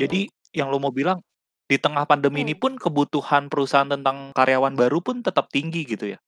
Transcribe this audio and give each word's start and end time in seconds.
Jadi 0.00 0.28
yang 0.56 0.72
lo 0.72 0.80
mau 0.80 0.88
bilang, 0.88 1.20
di 1.64 1.76
tengah 1.76 2.04
pandemi 2.08 2.44
ini 2.44 2.56
Hmm. 2.56 2.60
pun 2.60 2.72
kebutuhan 2.80 3.48
perusahaan 3.52 3.88
tentang 3.88 4.32
karyawan 4.32 4.72
baru 4.76 5.00
pun 5.04 5.20
tetap 5.20 5.48
tinggi 5.52 5.84
gitu 5.84 6.16
ya? 6.16 6.18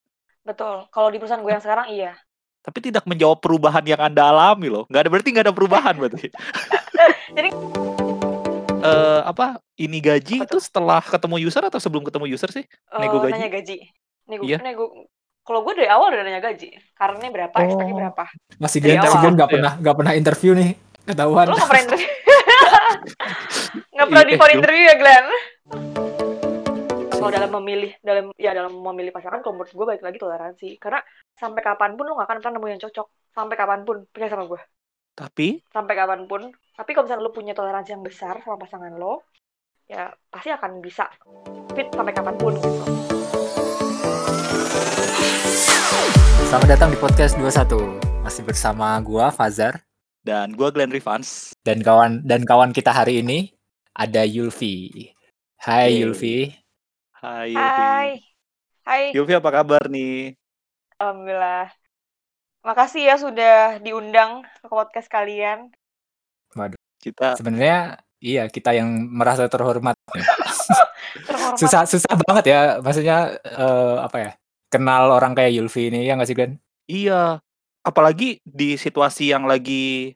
Betul, 0.45 0.85
kalau 0.93 1.09
di 1.09 1.17
perusahaan 1.17 1.41
gue 1.41 1.53
yang 1.53 1.63
sekarang 1.63 1.89
iya. 1.89 2.13
Tapi 2.61 2.83
tidak 2.83 3.07
menjawab 3.07 3.39
perubahan 3.41 3.81
yang 3.87 4.01
Anda 4.01 4.27
alami 4.29 4.67
loh, 4.69 4.83
nggak 4.91 5.01
ada 5.01 5.09
berarti 5.09 5.29
nggak 5.33 5.45
ada 5.47 5.55
perubahan 5.55 5.93
berarti? 6.01 6.27
Jadi 7.33 7.49
Eee, 8.77 9.19
apa, 9.25 9.57
ini 9.81 9.97
gaji 9.97 10.37
Apa 10.37 10.45
itu 10.47 10.57
tuh? 10.61 10.63
setelah 10.63 11.01
ketemu 11.01 11.49
user 11.49 11.65
atau 11.65 11.81
sebelum 11.81 12.05
ketemu 12.05 12.29
user 12.29 12.49
sih? 12.53 12.63
Nego 12.93 13.17
Eee, 13.19 13.33
nanya 13.33 13.49
gaji? 13.49 13.55
gaji. 13.57 13.77
Nego 14.29 14.43
Iya. 14.45 14.57
nego 14.61 14.85
kalau 15.41 15.63
gue 15.65 15.73
dari 15.79 15.89
awal 15.89 16.13
udah 16.13 16.23
nanya 16.27 16.43
gaji, 16.43 16.75
karena 16.93 17.25
berapa, 17.31 17.55
expect-nya 17.57 17.95
Oh. 17.95 17.99
berapa. 18.05 18.23
Masih 18.59 18.79
Dari 18.83 18.95
Glenn 18.95 18.99
masih 18.99 19.11
awal. 19.11 19.21
Glenn 19.23 19.35
nggak 19.39 19.49
Iya. 19.49 19.55
pernah 19.57 19.73
nggak 19.79 19.95
pernah 19.97 20.13
interview 20.13 20.51
nih, 20.55 20.69
ketahuan. 21.07 21.47
Lo 21.47 21.55
nggak 21.55 21.69
pernah 21.71 21.83
interview 21.87 22.11
nggak 23.95 24.07
pernah 24.11 24.23
Iya, 24.23 24.29
di 24.29 24.33
cuma 24.35 24.49
interview 24.51 24.83
ya, 24.83 24.95
Glenn? 24.99 25.25
Kalau 27.17 27.31
dalam 27.33 27.51
memilih 27.59 27.91
dalam 28.05 28.25
ya 28.37 28.51
dalam 28.53 28.73
memilih 28.77 29.09
pasangan 29.09 29.41
kalau 29.41 29.57
menurut 29.57 29.73
gue 29.73 29.85
balik 29.87 30.03
lagi 30.03 30.17
toleransi. 30.21 30.69
Karena 30.77 31.01
sampai 31.33 31.61
kapan 31.65 31.97
pun 31.97 32.05
lo 32.05 32.13
nggak 32.19 32.27
akan 32.29 32.37
pernah 32.43 32.53
nemu 32.59 32.67
yang 32.77 32.81
cocok. 32.83 33.07
Sampai 33.33 33.55
kapan 33.57 33.81
pun, 33.85 33.97
percaya 34.09 34.33
sama 34.33 34.45
gue. 34.45 34.61
Tapi 35.17 35.47
Sampai 35.73 35.93
kapan 35.97 36.21
pun. 36.29 36.41
Tapi 36.77 36.89
kalau 36.93 37.05
misalnya 37.09 37.25
lo 37.25 37.33
punya 37.33 37.53
toleransi 37.57 37.89
yang 37.97 38.05
besar 38.05 38.37
sama 38.45 38.61
pasangan 38.61 38.93
lo, 38.93 39.25
ya 39.89 40.13
pasti 40.29 40.53
akan 40.53 40.77
bisa 40.77 41.09
fit 41.73 41.89
sampai 41.89 42.13
kapan 42.13 42.35
pun 42.37 42.53
gitu. 42.61 42.83
Selamat 46.47 46.67
datang 46.79 46.89
di 46.93 46.97
podcast 47.01 47.33
21. 47.35 48.23
Masih 48.23 48.43
bersama 48.45 48.93
gua 49.01 49.33
Fazar 49.33 49.87
dan 50.27 50.51
gua 50.59 50.75
Glenn 50.75 50.91
Rivans. 50.91 51.55
dan 51.63 51.79
kawan 51.79 52.19
dan 52.27 52.43
kawan 52.43 52.75
kita 52.75 52.91
hari 52.91 53.23
ini 53.23 53.55
ada 53.95 54.27
Yulfi. 54.27 55.07
Hai 55.55 55.95
Yeay. 55.95 56.03
Yulfi. 56.03 56.37
Hai 57.15 57.55
Yulfi. 57.55 57.79
Hai. 57.79 58.09
Hai. 58.83 59.03
Yulfi 59.15 59.33
apa 59.39 59.49
kabar 59.55 59.87
nih? 59.87 60.35
Alhamdulillah. 60.99 61.71
Makasih 62.67 63.07
ya 63.07 63.15
sudah 63.15 63.79
diundang 63.79 64.43
ke 64.43 64.67
podcast 64.67 65.07
kalian. 65.07 65.71
Kita 66.99 67.39
Sebenarnya 67.39 68.03
iya 68.19 68.51
kita 68.51 68.75
yang 68.75 68.91
merasa 69.07 69.47
terhormat. 69.47 69.95
Terhormat. 71.23 71.55
susah 71.63 71.87
susah 71.87 72.13
banget 72.27 72.51
ya 72.51 72.61
maksudnya 72.83 73.39
eh, 73.47 73.97
apa 74.03 74.17
ya? 74.19 74.31
Kenal 74.67 75.07
orang 75.07 75.31
kayak 75.31 75.55
Yulfi 75.55 75.87
ini 75.87 76.03
ya 76.03 76.19
nggak 76.19 76.27
sih 76.27 76.35
Glenn? 76.35 76.59
iya, 76.87 77.43
apalagi 77.87 78.39
di 78.43 78.75
situasi 78.75 79.31
yang 79.31 79.47
lagi 79.47 80.11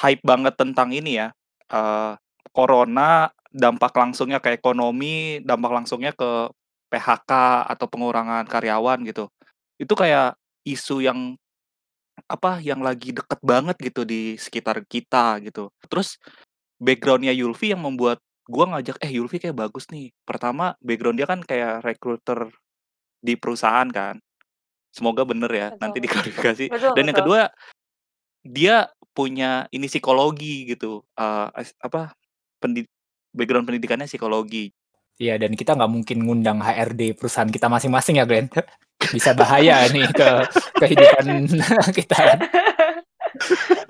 hype 0.00 0.22
banget 0.24 0.54
tentang 0.60 0.92
ini 0.92 1.20
ya, 1.24 1.28
eee, 1.72 2.12
corona, 2.52 3.30
dampak 3.52 3.92
langsungnya 3.96 4.38
ke 4.44 4.52
ekonomi, 4.56 5.40
dampak 5.44 5.72
langsungnya 5.82 6.12
ke 6.16 6.50
PHK 6.92 7.32
atau 7.72 7.86
pengurangan 7.90 8.44
karyawan 8.48 9.00
gitu. 9.08 9.28
Itu 9.80 9.94
kayak 9.98 10.36
isu 10.68 11.00
yang, 11.04 11.20
apa, 12.30 12.58
yang 12.64 12.80
lagi 12.84 13.12
deket 13.14 13.40
banget 13.44 13.76
gitu 13.80 14.02
di 14.08 14.36
sekitar 14.40 14.82
kita 14.88 15.40
gitu. 15.44 15.70
Terus 15.90 16.18
background-nya 16.82 17.32
Yulfi 17.36 17.72
yang 17.74 17.82
membuat 17.86 18.20
gua 18.48 18.66
ngajak, 18.76 18.98
"Eh, 19.04 19.12
Yulfi 19.18 19.38
kayak 19.42 19.56
bagus 19.58 19.86
nih." 19.92 20.12
Pertama, 20.28 20.74
background 20.84 21.18
dia 21.20 21.28
kan 21.30 21.40
kayak 21.44 21.84
recruiter 21.86 22.50
di 23.22 23.34
perusahaan 23.38 23.88
kan. 23.90 24.20
Semoga 24.96 25.28
bener 25.28 25.52
ya, 25.52 25.68
nanti 25.76 26.00
Betul. 26.00 26.04
diklarifikasi. 26.08 26.64
Betul, 26.72 26.92
Dan 26.96 27.04
yang 27.04 27.12
betul. 27.12 27.28
kedua, 27.28 27.42
dia 28.40 28.76
punya 29.12 29.68
ini 29.68 29.92
psikologi 29.92 30.72
gitu, 30.72 31.04
eee, 31.12 31.48
es 31.60 31.76
apa, 31.84 32.16
pendi 32.56 32.88
background 33.36 33.68
pendidikannya 33.68 34.08
psikologi. 34.08 34.72
Iya 35.16 35.40
dan 35.40 35.56
kita 35.56 35.72
nggak 35.76 35.92
mungkin 35.92 36.18
ngundang 36.28 36.60
HRD 36.60 37.16
perusahaan 37.16 37.48
kita 37.48 37.68
masing-masing 37.72 38.20
ya 38.20 38.28
Glenn. 38.28 38.48
Bisa 39.16 39.36
bahaya 39.36 39.84
nih 39.88 40.08
ke 40.12 40.28
kehidupan 40.80 41.48
kita. 42.00 42.40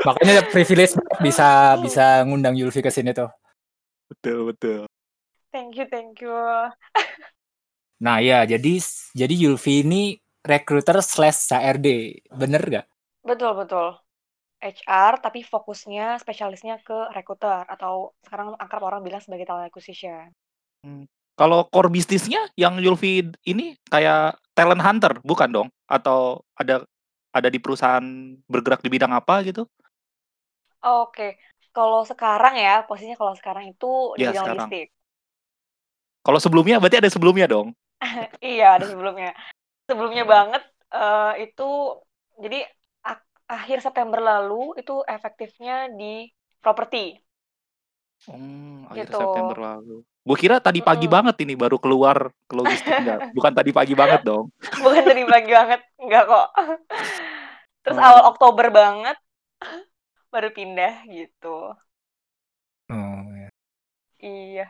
Makanya 0.03 0.43
privilege 0.51 0.99
banget 0.99 1.19
bisa 1.23 1.79
bisa 1.79 2.27
ngundang 2.27 2.59
Yulfi 2.59 2.83
ke 2.83 2.91
sini 2.91 3.15
tuh. 3.15 3.31
Betul 4.11 4.51
betul. 4.51 4.81
Thank 5.55 5.79
you, 5.79 5.87
thank 5.87 6.19
you. 6.19 6.35
Nah 7.97 8.21
ya 8.21 8.45
jadi 8.45 8.77
jadi 9.17 9.35
Yulfi 9.49 9.81
ini 9.81 10.21
recruiter 10.53 10.97
slash 11.13 11.41
HRD, 11.53 11.89
bener 12.41 12.63
gak? 12.75 12.87
Betul, 13.29 13.53
betul. 13.61 13.87
HR, 14.71 15.15
tapi 15.25 15.41
fokusnya, 15.53 16.07
spesialisnya 16.23 16.75
ke 16.89 16.99
recruiter 17.17 17.61
atau 17.75 17.95
sekarang 18.27 18.49
akrab 18.65 18.83
orang 18.89 19.01
bilang 19.07 19.23
sebagai 19.25 19.47
talent 19.49 19.69
acquisition. 19.71 20.25
Mmm, 20.85 21.05
kalau 21.37 21.69
core 21.73 21.91
bisnisnya 21.93 22.49
yang 22.57 22.81
Yulfi 22.81 23.25
ini 23.45 23.77
kayak 23.93 24.41
talent 24.57 24.83
hunter, 24.85 25.13
bukan 25.25 25.49
dong? 25.53 25.69
Atau 25.89 26.45
ada 26.57 26.85
ada 27.37 27.49
di 27.53 27.59
perusahaan 27.61 28.05
bergerak 28.49 28.81
di 28.81 28.89
bidang 28.93 29.13
apa 29.13 29.45
gitu? 29.45 29.69
Oke, 31.03 31.25
kalau 31.77 32.01
sekarang 32.11 32.55
ya, 32.65 32.73
posisinya 32.89 33.17
kalau 33.21 33.35
sekarang 33.41 33.65
itu 33.73 33.87
di 34.19 34.23
Iya, 34.23 34.29
bidang 34.29 34.47
sekarang. 34.47 34.49
logistik. 34.49 34.87
Kalau 36.27 36.37
sebelumnya 36.45 36.77
berarti 36.83 36.99
ada 37.01 37.11
sebelumnya 37.15 37.47
dong? 37.55 37.69
Iya, 38.45 38.65
ada 38.77 38.87
sebelumnya. 38.91 39.29
Sebelumnya 39.89 40.25
banget, 40.35 40.63
eee, 40.95 41.33
itu 41.47 41.63
jadi 42.43 42.59
ak 43.11 43.19
akhir 43.57 43.79
September 43.87 44.19
lalu 44.31 44.75
itu 44.83 44.93
efektifnya 45.15 45.75
di 45.99 46.27
properti. 46.63 46.99
Oh, 48.27 48.83
akhir 48.91 49.09
Gitu. 49.09 49.17
September 49.19 49.55
lalu. 49.55 50.03
Gua 50.27 50.35
kira 50.43 50.59
tadi 50.59 50.83
pagi 50.83 51.07
Mhm. 51.07 51.15
banget 51.15 51.39
ini 51.47 51.55
baru 51.55 51.79
keluar 51.79 52.35
ke 52.51 52.55
logistik, 52.59 52.99
enggak? 52.99 53.23
Bukan 53.31 53.53
tadi 53.55 53.71
pagi 53.71 53.95
banget 53.95 54.21
dong? 54.27 54.51
Bukan 54.83 55.03
tadi 55.09 55.23
pagi 55.33 55.51
banget, 55.59 55.81
enggak 56.01 56.23
kok. 56.31 56.47
Terus 57.83 57.99
Oh. 57.99 58.03
awal 58.03 58.23
Oktober 58.31 58.67
banget, 58.79 59.17
baru 60.33 60.49
pindah 60.57 60.93
gitu. 61.17 61.49
Oh, 62.91 62.95
ya. 63.37 63.51
Iya. 64.19 64.69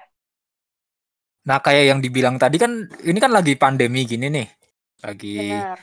Nah 1.47 1.59
kayak 1.62 1.84
yang 1.94 2.00
dibilang 2.04 2.37
tadi 2.43 2.56
kan 2.59 2.72
ini 3.06 3.19
kan 3.22 3.31
lagi 3.31 3.54
pandemi 3.54 4.03
gini 4.03 4.27
nih, 4.34 4.47
lagi 5.05 5.37
Benar. 5.41 5.79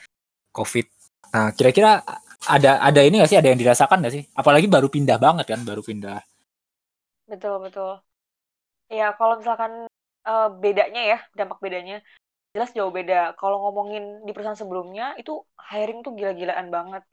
COVID. 0.53 0.85
Nah 1.34 1.47
kira-kira 1.57 2.01
ada 2.44 2.72
ada 2.84 3.01
ini 3.01 3.24
gak 3.24 3.31
sih? 3.31 3.40
Ada 3.40 3.50
yang 3.53 3.59
dirasakan 3.62 4.03
gak 4.06 4.13
sih? 4.16 4.24
Apalagi 4.35 4.68
baru 4.68 4.88
pindah 4.91 5.18
banget 5.22 5.46
kan, 5.51 5.62
baru 5.63 5.81
pindah. 5.81 6.19
Betul 7.29 7.56
betul. 7.63 7.91
Ya 8.91 9.16
kalau 9.18 9.35
misalkan, 9.41 9.72
eee, 10.28 10.47
bedanya 10.63 11.01
ya, 11.12 11.18
dampak 11.38 11.59
bedanya, 11.66 11.96
jelas 12.53 12.72
jauh 12.78 12.91
beda. 12.97 13.35
Kalau 13.40 13.57
ngomongin 13.63 14.03
di 14.25 14.31
perusahaan 14.34 14.59
sebelumnya, 14.59 15.06
itu 15.22 15.31
hiring 15.72 16.00
tuh 16.06 16.13
gila-gilaan 16.18 16.68
banget. 16.75 17.03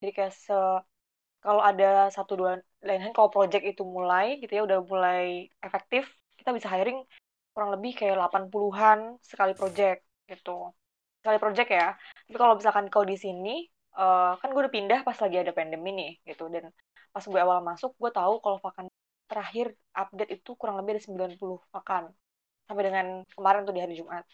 Jadi 0.00 0.12
kayak 0.16 0.32
se 0.46 0.54
kalau 1.44 1.62
ada 1.70 2.10
1, 2.16 2.32
2 2.40 2.52
lain 2.88 3.00
hal 3.04 3.12
kalau 3.16 3.30
project 3.36 3.64
itu 3.70 3.82
mulai 3.96 4.26
gitu 4.42 4.52
ya, 4.58 4.62
udah 4.68 4.78
mulai 4.92 5.48
efektif, 5.66 6.04
kita 6.38 6.50
bisa 6.56 6.68
hiring 6.74 6.98
kurang 7.54 7.70
lebih 7.74 7.92
kayak 7.98 8.14
80-an 8.18 9.00
sekali 9.30 9.52
project 9.60 10.00
gitu. 10.30 10.50
Sekali 11.22 11.38
project 11.42 11.68
ya. 11.70 11.86
Tapi 12.26 12.36
kalau 12.38 12.54
misalkan 12.58 12.86
kalau 12.92 13.06
di 13.12 13.16
sini, 13.18 13.54
eee, 13.98 14.30
kan 14.40 14.48
gue 14.54 14.60
udah 14.64 14.74
pindah 14.78 15.00
pas 15.06 15.18
lagi 15.18 15.36
ada 15.42 15.52
pandemi 15.58 15.90
nih 15.98 16.10
gitu 16.30 16.44
dan 16.54 16.64
pas 17.14 17.24
gue 17.26 17.40
awal 17.44 17.58
masuk, 17.70 17.90
gue 17.98 18.10
tahu 18.14 18.34
kalau 18.44 18.58
vakan 18.62 18.86
terakhir 19.30 19.66
update 19.92 20.30
itu 20.40 20.50
kurang 20.60 20.76
lebih 20.80 20.96
ada 20.96 21.02
90 21.06 21.56
vakan. 21.74 22.04
Sampai 22.68 22.84
dengan 22.88 23.06
kemarin 23.36 23.62
tuh 23.68 23.74
di 23.76 23.82
hari 23.84 23.94
Jumat. 23.98 24.24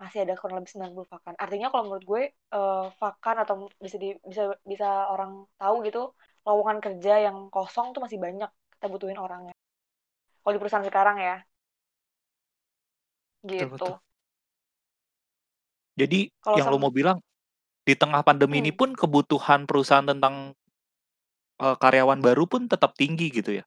Masih 0.00 0.18
ada 0.26 0.34
kurang 0.40 0.56
lebih 0.60 0.70
90 0.74 1.08
vakan. 1.14 1.34
Artinya 1.44 1.66
kalau 1.72 1.82
menurut 1.88 2.04
gue, 2.12 2.22
eee, 2.56 2.84
vakan 3.00 3.36
atau 3.42 3.54
bisa 3.84 3.96
di 4.02 4.08
bisa 4.30 4.42
bisa 4.72 4.88
orang 5.14 5.46
tahu 5.60 5.74
gitu, 5.86 6.02
lowongan 6.46 6.78
kerja 6.84 7.12
yang 7.26 7.36
kosong 7.54 7.86
tuh 7.94 8.00
masih 8.04 8.18
banyak, 8.26 8.50
kita 8.76 8.86
butuhin 8.92 9.18
orangnya. 9.24 9.54
Kalau 10.42 10.52
di 10.56 10.60
perusahaan 10.62 10.86
sekarang 10.90 11.18
ya. 11.28 11.36
Betul 13.42 13.68
Gitu. 13.68 13.84
betul. 13.86 13.94
Jadi 16.00 16.28
Kalau 16.44 16.58
yang 16.58 16.68
lo 16.72 16.76
sam 16.76 16.78
mau 16.82 16.92
bilang, 16.92 17.18
di 17.88 17.94
tengah 17.98 18.22
pandemi 18.28 18.56
ini 18.64 18.70
Hmm. 18.70 18.80
pun 18.80 18.90
kebutuhan 19.00 19.66
perusahaan 19.68 20.06
tentang 20.06 20.54
eee, 21.64 21.74
karyawan 21.82 22.20
baru 22.26 22.44
pun 22.52 22.62
tetap 22.72 22.90
tinggi 23.00 23.26
gitu 23.38 23.50
ya? 23.58 23.64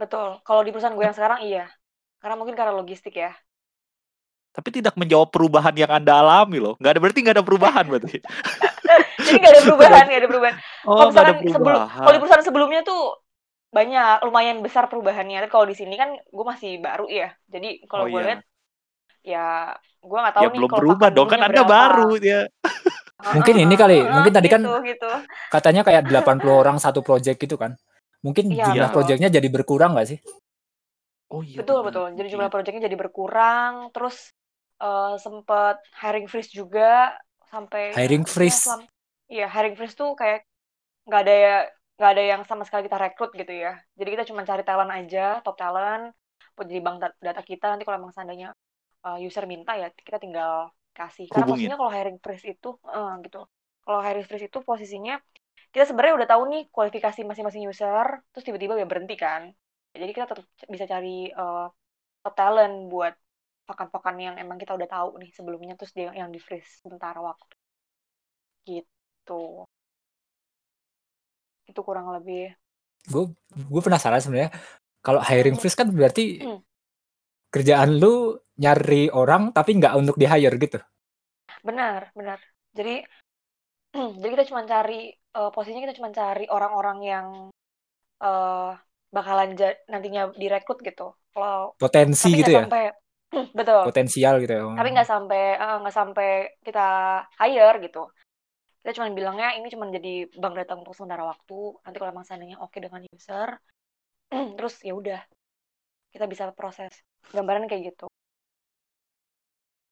Betul. 0.00 0.28
Kalau 0.46 0.62
di 0.64 0.70
perusahaan 0.72 0.96
gue 0.98 1.06
yang 1.08 1.18
sekarang 1.18 1.40
iya. 1.48 1.64
Karena 2.20 2.34
mungkin 2.38 2.56
karena 2.58 2.74
logistik 2.80 3.14
ya. 3.24 3.30
Tapi 4.52 4.68
tidak 4.74 4.98
menjawab 4.98 5.30
perubahan 5.30 5.70
yang 5.78 5.86
Anda 5.92 6.18
alami 6.18 6.58
loh, 6.58 6.74
nggak 6.82 6.92
ada 6.98 7.00
berarti 7.02 7.18
nggak 7.22 7.36
ada 7.38 7.46
perubahan 7.46 7.84
berarti? 7.90 8.18
Jadi 9.24 9.36
nggak 9.40 9.52
ada 9.54 9.62
perubahan 9.66 10.02
nggak 10.08 10.20
ada 10.22 10.28
perubahan. 10.30 10.56
Kalau 10.94 11.06
Oh, 11.06 11.10
nggak 11.12 11.24
ada 11.28 11.34
misalkan 11.34 11.36
sebelum 11.52 11.80
kalau 12.02 12.12
di 12.14 12.18
perubahan. 12.18 12.22
perusahaan 12.22 12.46
sebelumnya 12.48 12.80
tuh 12.88 13.00
banyak, 13.76 14.24
lumayan 14.26 14.58
besar 14.66 14.84
perubahannya. 14.90 15.36
Tapi 15.44 15.52
kalau 15.54 15.66
di 15.70 15.76
sini 15.78 15.94
kan 16.02 16.10
gue 16.36 16.44
masih 16.52 16.70
baru 16.86 17.04
ya. 17.10 17.26
Jadi 17.54 17.68
Oh, 17.94 18.06
kalau 18.06 18.08
gue 18.12 18.20
iya. 18.20 18.42
Ya 19.32 19.40
gue 20.08 20.18
nggak 20.22 20.36
tahu 20.36 20.46
Ya 20.46 20.48
nih 20.54 20.62
belum 20.62 20.70
berubah 20.70 21.10
dong, 21.10 21.26
kan 21.26 21.40
Anda 21.42 21.62
berapa. 21.62 21.74
baru 21.74 22.14
ya. 22.22 22.46
Mungkin 23.34 23.54
ini 23.58 23.74
kali, 23.76 23.98
heeh, 23.98 24.08
mungkin 24.14 24.32
tadi 24.32 24.48
kan 24.48 24.62
gitu 24.62 24.70
gitu. 24.88 25.06
katanya 25.52 25.82
kayak 25.86 26.06
80 26.08 26.56
orang 26.62 26.78
satu 26.78 27.00
project 27.06 27.38
gitu 27.42 27.56
kan? 27.58 27.74
Mungkin 28.26 28.52
Iya, 28.52 28.64
jumlah 28.64 28.88
Iya. 28.88 28.94
betul. 28.94 28.94
projeknya 28.94 29.28
jadi 29.32 29.48
berkurang 29.50 29.94
nggak 29.96 30.08
sih? 30.16 30.18
Oh 31.30 31.42
iya 31.44 31.64
Betul 31.64 31.78
betul. 31.86 32.04
Jadi 32.18 32.28
jumlah 32.32 32.50
gitu. 32.50 32.52
projeknya 32.52 32.82
jadi 32.86 32.98
berkurang, 33.02 33.72
terus, 33.94 34.16
eee, 34.82 35.14
sempet 35.24 35.76
hiring 36.00 36.26
freeze 36.30 36.50
juga 36.60 37.16
sampai 37.52 37.82
ya 38.06 38.06
Hiring 38.06 38.24
ya 38.46 38.56
freeze? 38.56 38.68
iya 39.32 39.46
hiring 39.54 39.74
freeze 39.78 39.96
tuh 40.00 40.10
kayak 40.20 40.38
nggak 41.08 41.20
ada 41.24 41.34
ya 41.46 41.54
nggak 41.98 42.10
ada 42.14 42.24
yang 42.32 42.42
sama 42.50 42.62
sekali 42.66 42.82
kita 42.88 42.98
rekrut 43.04 43.30
gitu 43.40 43.52
ya. 43.64 43.72
Jadi 43.98 44.08
kita 44.14 44.24
cuma 44.30 44.42
cari 44.50 44.62
talent 44.68 44.92
aja, 44.98 45.20
top 45.44 45.56
talent, 45.62 46.04
buat 46.56 46.66
jadi 46.70 46.80
bank 46.86 46.96
dat 47.02 47.12
data 47.26 47.42
kita, 47.50 47.64
nanti 47.72 47.84
kalau 47.86 47.98
emang 48.02 48.14
seandainya, 48.16 48.48
eee, 49.06 49.18
user 49.28 49.44
minta 49.52 49.72
ya 49.82 49.88
kita 49.94 50.18
tinggal 50.24 50.70
kasih. 50.96 51.26
Karena 51.30 51.46
Hubungin? 51.46 51.50
posisinya 51.50 51.76
kalau 51.80 51.92
hiring 51.94 52.18
freeze 52.24 52.46
itu 52.54 52.68
heeh, 52.88 53.10
gitu. 53.26 53.40
Kalau 53.86 54.00
hiring 54.04 54.26
freeze 54.28 54.46
itu 54.50 54.58
posisinya 54.68 55.14
kita 55.74 55.84
sebenarnya 55.88 56.14
udah 56.24 56.28
tahu 56.32 56.42
nih 56.52 56.62
kualifikasi 56.74 57.20
masing-masing 57.30 57.64
user, 57.70 58.08
terus 58.32 58.44
tiba-tiba 58.48 58.74
ya 58.80 58.86
berhenti 58.90 59.16
kan. 59.20 59.42
Jadi 59.94 60.12
kita 60.16 60.26
tetap 60.30 60.46
bisa 60.74 60.86
cari, 60.88 61.30
top 62.24 62.34
talent 62.40 62.74
buat 62.92 63.14
vakan-vakan 63.68 64.16
yang 64.20 64.34
emang 64.42 64.58
kita 64.62 64.72
udah 64.78 64.88
tahu 64.90 65.08
nih 65.22 65.30
sebelumnya, 65.36 65.74
terus 65.78 65.92
dia 65.96 66.10
yang 66.16 66.30
di-freeze 66.34 66.82
sementara 66.84 67.20
waktu. 67.20 67.54
Gitu. 68.66 69.34
Itu 71.68 71.80
kurang 71.84 72.08
lebih. 72.16 72.58
Gue 73.06 73.30
gue 73.54 73.82
penasaran 73.84 74.18
sebenarnya, 74.18 74.50
kalau 75.04 75.20
hiring 75.22 75.56
Mhm. 75.56 75.60
freeze 75.60 75.78
kan 75.78 75.88
berarti 75.92 76.44
Mmm. 76.44 76.62
kerjaan 77.54 77.96
lu 77.96 78.36
nyari 78.62 79.08
orang 79.22 79.42
tapi 79.56 79.70
nggak 79.78 79.94
untuk 80.00 80.16
di-hire 80.20 80.56
gitu? 80.64 80.78
Benar 81.66 82.00
benar. 82.14 82.38
Jadi 82.76 83.02
jadi 84.20 84.30
kita 84.34 84.46
cuman 84.52 84.66
cari, 84.72 85.00
eee, 85.12 85.50
posisinya 85.54 85.82
kita 85.88 85.96
cuman 86.00 86.14
cari 86.20 86.44
orang-orang 86.56 86.98
yang, 87.12 87.28
eee, 88.24 88.70
bakalan 89.16 89.50
nantinya 89.92 90.22
direkrut 90.40 90.78
gitu. 90.88 91.14
Kalau 91.34 91.76
Potensi 91.78 92.34
gitu 92.34 92.50
ya? 92.50 92.66
sampai 92.66 92.82
betul. 93.58 93.84
Potensial 93.86 94.34
gitu 94.42 94.52
ya? 94.58 94.62
Tapi 94.76 94.88
nggak 94.94 95.08
sampai 95.12 95.40
heeh, 95.60 95.76
nggak 95.82 95.96
sampai 96.00 96.28
kita 96.66 96.86
hire 97.40 97.76
gitu. 97.86 98.00
Kita 98.82 98.92
cuman 98.98 99.12
bilangnya 99.18 99.48
ini 99.58 99.68
cuman 99.74 99.90
jadi 99.96 100.12
bank 100.42 100.54
data 100.60 100.72
untuk 100.80 100.94
sementara 100.96 101.24
waktu, 101.32 101.58
nanti 101.84 101.96
kalau 102.00 102.12
emang 102.14 102.26
seandainya 102.28 102.58
oke 102.64 102.78
dengan 102.84 103.02
user, 103.16 103.50
terus 104.58 104.74
ya 104.88 104.94
udah, 104.96 105.20
kita 106.14 106.26
bisa 106.32 106.44
proses. 106.56 106.92
Gambarannya 107.36 107.68
kayak 107.72 107.84
gitu. 107.94 108.06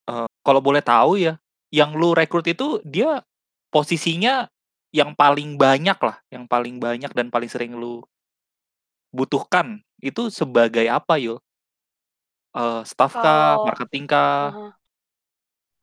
Eee, 0.07 0.25
kalau 0.41 0.63
boleh 0.63 0.79
tahu 0.79 1.19
ya, 1.19 1.35
yang 1.69 1.91
lu 1.99 2.15
rekrut 2.15 2.47
itu 2.47 2.79
dia 2.87 3.19
posisinya 3.75 4.47
yang 4.95 5.11
paling 5.19 5.59
banyak 5.59 5.99
lah, 5.99 6.17
yang 6.31 6.47
paling 6.47 6.79
banyak 6.79 7.11
dan 7.11 7.27
paling 7.27 7.51
sering 7.51 7.75
lu 7.75 8.07
butuhkan, 9.15 9.79
itu 10.03 10.27
sebagai 10.27 10.83
apa, 10.91 11.15
Yul? 11.19 11.39
Eee, 12.55 12.83
staff 12.87 13.19
kah? 13.19 13.59
Kalau 13.59 13.67
Marketing 13.67 14.05
kah? 14.07 14.55
heeh. 14.55 14.77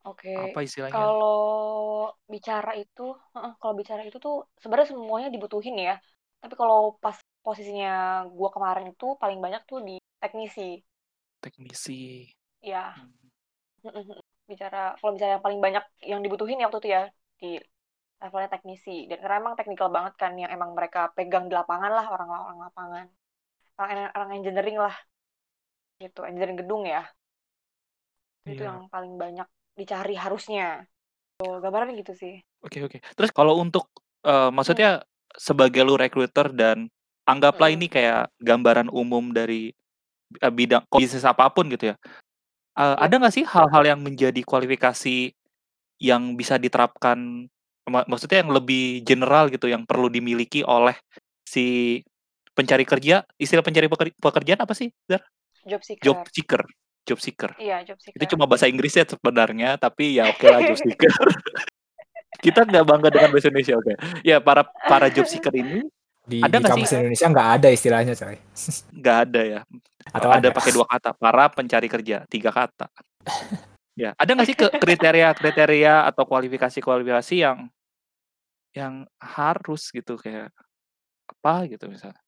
Oke. 0.05 0.29
Apa 0.35 0.59
istilahnya? 0.67 0.91
Kalau 0.93 2.13
bicara 2.33 2.71
itu 2.81 3.01
heeh, 3.33 3.51
kalau 3.59 3.73
bicara 3.81 4.01
itu 4.07 4.17
tuh 4.25 4.35
sebenarnya 4.61 4.89
semuanya 4.93 5.29
dibutuhin 5.33 5.75
ya. 5.87 5.93
Tapi 6.41 6.53
kalau 6.61 6.77
pas 7.03 7.17
posisinya 7.45 7.89
gua 8.37 8.49
kemarin 8.55 8.85
itu 8.93 9.05
paling 9.21 9.39
banyak 9.45 9.61
tuh 9.69 9.79
di 9.87 9.93
teknisi. 10.21 10.61
Teknisi. 11.43 12.35
Iya. 12.61 12.97
Mmm. 12.97 13.24
Bicara 14.45 14.93
kalau 15.01 15.11
bicara 15.17 15.31
yang 15.37 15.43
paling 15.45 15.59
banyak 15.61 15.83
yang 16.05 16.19
dibutuhin 16.21 16.61
ya 16.61 16.65
waktu 16.69 16.79
itu 16.85 16.89
ya, 16.93 17.03
di 17.41 17.49
levelnya 18.21 18.49
teknisi. 18.53 19.05
Dan 19.09 19.17
karena 19.21 19.37
emang 19.41 19.55
teknikal 19.59 19.89
banget 19.93 20.13
kan 20.21 20.33
yang 20.37 20.51
emang 20.53 20.71
mereka 20.77 21.11
pegang 21.17 21.49
di 21.49 21.55
lapangan 21.57 21.91
lah, 21.91 22.05
orang-orang 22.09 22.57
lapangan. 22.69 23.05
Orang 23.77 23.89
orang 24.15 24.31
engineering 24.37 24.77
lah. 24.79 24.95
Gitu, 26.01 26.19
engineering 26.27 26.59
gedung 26.61 26.83
ya. 26.85 27.05
Itu 28.45 28.61
Iya. 28.61 28.69
yang 28.69 28.79
paling 28.93 29.13
banyak 29.17 29.47
dicari 29.73 30.13
harusnya. 30.13 30.85
Tuh, 31.41 31.59
gambarannya 31.59 31.97
gitu 31.99 32.13
sih. 32.15 32.33
Oke 32.63 32.79
oke. 32.85 32.97
Terus 33.17 33.31
kalau 33.33 33.57
untuk, 33.59 33.89
Mmm. 34.25 34.53
maksudnya 34.55 35.01
sebagai 35.35 35.83
lu 35.83 35.97
recruiter 35.99 36.49
dan 36.53 36.87
anggaplah 37.27 37.69
Mhm. 37.73 37.75
ini 37.75 37.85
kayak 37.89 38.29
gambaran 38.39 38.87
umum 38.93 39.33
dari, 39.33 39.73
eee, 40.39 40.53
bidang 40.53 40.85
bisnis 40.93 41.25
apa 41.27 41.49
pun 41.51 41.67
gitu 41.73 41.93
ya. 41.93 41.95
Eee, 42.75 42.95
ada 42.99 43.15
nggak 43.15 43.33
sih 43.33 43.45
hal-hal 43.47 43.83
yang 43.87 43.99
menjadi 44.03 44.41
kualifikasi 44.43 45.31
yang 46.03 46.35
bisa 46.35 46.59
diterapkan 46.59 47.47
ma 47.87 48.03
maksudnya 48.09 48.43
yang 48.43 48.51
lebih 48.51 49.05
general 49.07 49.47
gitu, 49.47 49.71
yang 49.71 49.87
perlu 49.87 50.11
dimiliki 50.11 50.59
oleh 50.67 50.95
si 51.47 51.99
pencari 52.51 52.83
kerja? 52.83 53.23
Istilah 53.39 53.63
pencari 53.63 53.87
peker 53.87 54.07
pekerjaan 54.19 54.59
apa 54.59 54.75
sih, 54.75 54.91
Zar? 55.07 55.23
Job 55.63 55.81
Job 56.03 56.19
seeker. 56.27 56.27
seeker 56.35 56.63
job 57.05 57.19
seeker. 57.21 57.51
Iya, 57.61 57.85
job 57.85 57.97
Itu 58.01 58.17
seeker. 58.17 58.29
cuma 58.33 58.49
bahasa 58.49 58.65
Inggrisnya 58.65 59.05
sebenarnya, 59.05 59.77
tapi 59.77 60.17
ya 60.17 60.25
okelah 60.33 60.65
job 60.65 60.77
seeker. 60.83 61.13
Kita 62.45 62.65
nggak 62.65 62.85
bangga 62.85 63.09
dengan 63.13 63.29
bahasa 63.31 63.47
Indonesia, 63.53 63.77
oke. 63.77 63.93
Ya 64.25 64.37
para 64.41 64.65
para 64.65 65.07
job 65.13 65.29
seeker 65.29 65.53
ini, 65.55 65.85
Di 66.25 66.41
ada 66.45 66.57
di 66.57 66.61
nggak 66.61 66.73
sih 66.75 66.85
Indonesia 66.97 67.27
nggak 67.29 67.49
ada 67.61 67.67
istilahnya 67.69 68.13
coy. 68.17 68.37
Nggak 68.99 69.17
ada 69.29 69.41
ya? 69.45 69.59
Atau 70.09 70.29
Ada 70.29 70.49
ada? 70.49 70.53
pakai 70.53 70.71
2 70.75 70.85
kata, 70.89 71.13
para 71.17 71.45
pencari 71.53 71.87
kerja, 71.91 72.25
3 72.29 72.49
kata. 72.53 72.87
Ya, 73.95 74.11
ada 74.19 74.31
nggak 74.35 74.47
sih 74.51 74.57
ke 74.59 74.67
kriteria-kriteria 74.75 76.03
atau 76.11 76.23
kualifikasi-kualifikasi 76.27 77.35
yang 77.47 77.57
yang 78.79 78.95
harus 79.23 79.81
gitu, 79.95 80.13
kayak 80.23 80.51
apa 81.31 81.53
gitu 81.71 81.85
misalnya? 81.93 82.21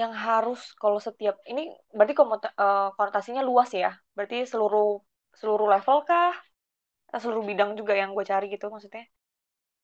Yang 0.00 0.12
harus 0.26 0.60
kalau 0.82 0.98
setiap 1.06 1.36
ini 1.52 1.62
berarti 1.96 2.14
komota 2.20 2.48
eee, 2.62 2.86
konotasinya 2.96 3.42
luas 3.48 3.70
ya? 3.82 3.90
Berarti 4.16 4.36
seluruh 4.52 4.86
seluruh 5.40 5.66
level 5.74 5.98
kah? 6.08 6.32
Atau 7.08 7.20
seluruh 7.24 7.44
bidang 7.50 7.70
juga 7.80 7.94
yang 8.00 8.10
gue 8.16 8.24
cari 8.32 8.46
gitu 8.54 8.66
maksudnya? 8.74 9.04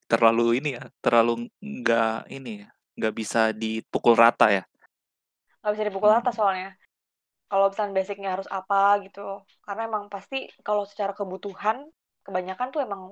Terlalu 0.09 0.45
ini 0.61 0.71
ya, 0.77 0.85
terlalu 1.05 1.33
nggak 1.61 2.33
ini 2.37 2.53
ya, 2.65 2.69
nggak 2.99 3.15
bisa 3.15 3.55
dipukul 3.55 4.19
rata 4.19 4.51
ya? 4.51 4.63
Nggak 5.63 5.73
bisa 5.75 5.85
dipukul 5.87 6.11
rata 6.11 6.31
Mmm. 6.35 6.39
soalnya. 6.39 6.71
Kalau 7.49 7.71
misalnya 7.73 7.95
basic-nya 7.97 8.31
harus 8.37 8.49
apa 8.51 9.01
gitu. 9.07 9.41
Karena 9.65 9.89
emang 9.89 10.11
pasti 10.13 10.51
kalau 10.67 10.85
secara 10.85 11.17
kebutuhan, 11.17 11.87
kebanyakan 12.27 12.69
tuh 12.75 12.81
emang 12.85 13.03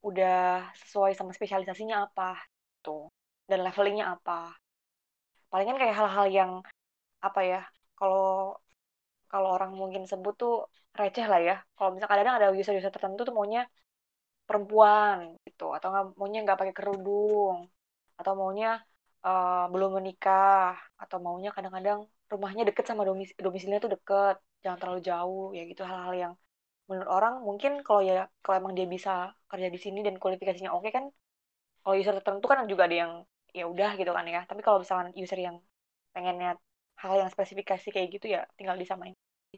udah 0.00 0.70
sesuai 0.86 1.12
sama 1.18 1.34
spesialisasinya 1.34 2.06
apa, 2.08 2.38
gitu. 2.78 3.10
Dan 3.50 3.66
levelingnya 3.66 4.16
apa. 4.16 4.54
Palingan 5.50 5.76
kayak 5.76 5.96
hal-hal 5.98 6.26
yang, 6.30 6.52
apa 7.22 7.40
ya, 7.42 7.62
kalau 7.98 8.56
kalau 9.26 9.48
orang 9.58 9.74
mungkin 9.74 10.06
sebut 10.06 10.34
tuh 10.38 10.54
receh 10.94 11.26
lah 11.26 11.40
ya. 11.42 11.56
Kalau 11.76 11.92
misalnya 11.92 12.10
kadang-kadang 12.12 12.38
ada 12.38 12.48
user-user 12.54 12.94
tertentu 12.94 13.26
tuh 13.28 13.34
maunya 13.34 13.66
perempuan 14.46 15.34
gitu, 15.42 15.74
atau 15.74 15.90
nggak 15.90 16.04
maunya 16.18 16.38
nggak 16.46 16.58
pakai 16.60 16.74
kerudung, 16.74 17.66
atau 18.16 18.32
maunya, 18.38 18.78
eee, 19.26 19.64
belum 19.72 19.90
menikah, 19.98 20.72
atau 21.02 21.18
maunya 21.26 21.50
kadang-kadang 21.56 22.00
rumahnya 22.32 22.62
deket 22.68 22.84
sama 22.90 23.02
domis 23.08 23.30
domisilinya 23.44 23.80
tuh 23.86 23.92
deket, 23.96 24.36
jangan 24.64 24.78
terlalu 24.82 25.00
jauh, 25.10 25.44
ya 25.56 25.62
gitu 25.70 25.82
hal-hal 25.90 26.14
yang 26.24 26.32
menurut 26.88 27.10
orang 27.16 27.34
mungkin 27.48 27.72
kalau 27.86 28.02
ya 28.10 28.14
kalau 28.44 28.56
emang 28.62 28.74
dia 28.78 28.86
bisa 28.96 29.10
kerja 29.50 29.68
di 29.74 29.78
sini 29.84 30.00
dan 30.06 30.14
kualifikasinya 30.22 30.70
oke 30.76 30.88
kan, 30.96 31.04
kalau 31.82 31.94
user 32.00 32.14
tertentu 32.18 32.46
kan 32.52 32.58
juga 32.72 32.84
ada 32.88 32.96
yang 33.04 33.12
ya 33.58 33.64
udah 33.72 33.90
gitu 34.00 34.12
kan 34.16 34.26
ya. 34.34 34.40
Tapi 34.50 34.60
kalau 34.66 34.78
misalkan 34.84 35.10
user 35.22 35.40
yang 35.48 35.56
pengennya 36.14 36.50
hal 37.02 37.14
yang 37.22 37.30
spesifikasi 37.34 37.86
kayak 37.94 38.08
gitu 38.14 38.26
ya 38.34 38.40
tinggal 38.58 38.76
disamain, 38.82 39.14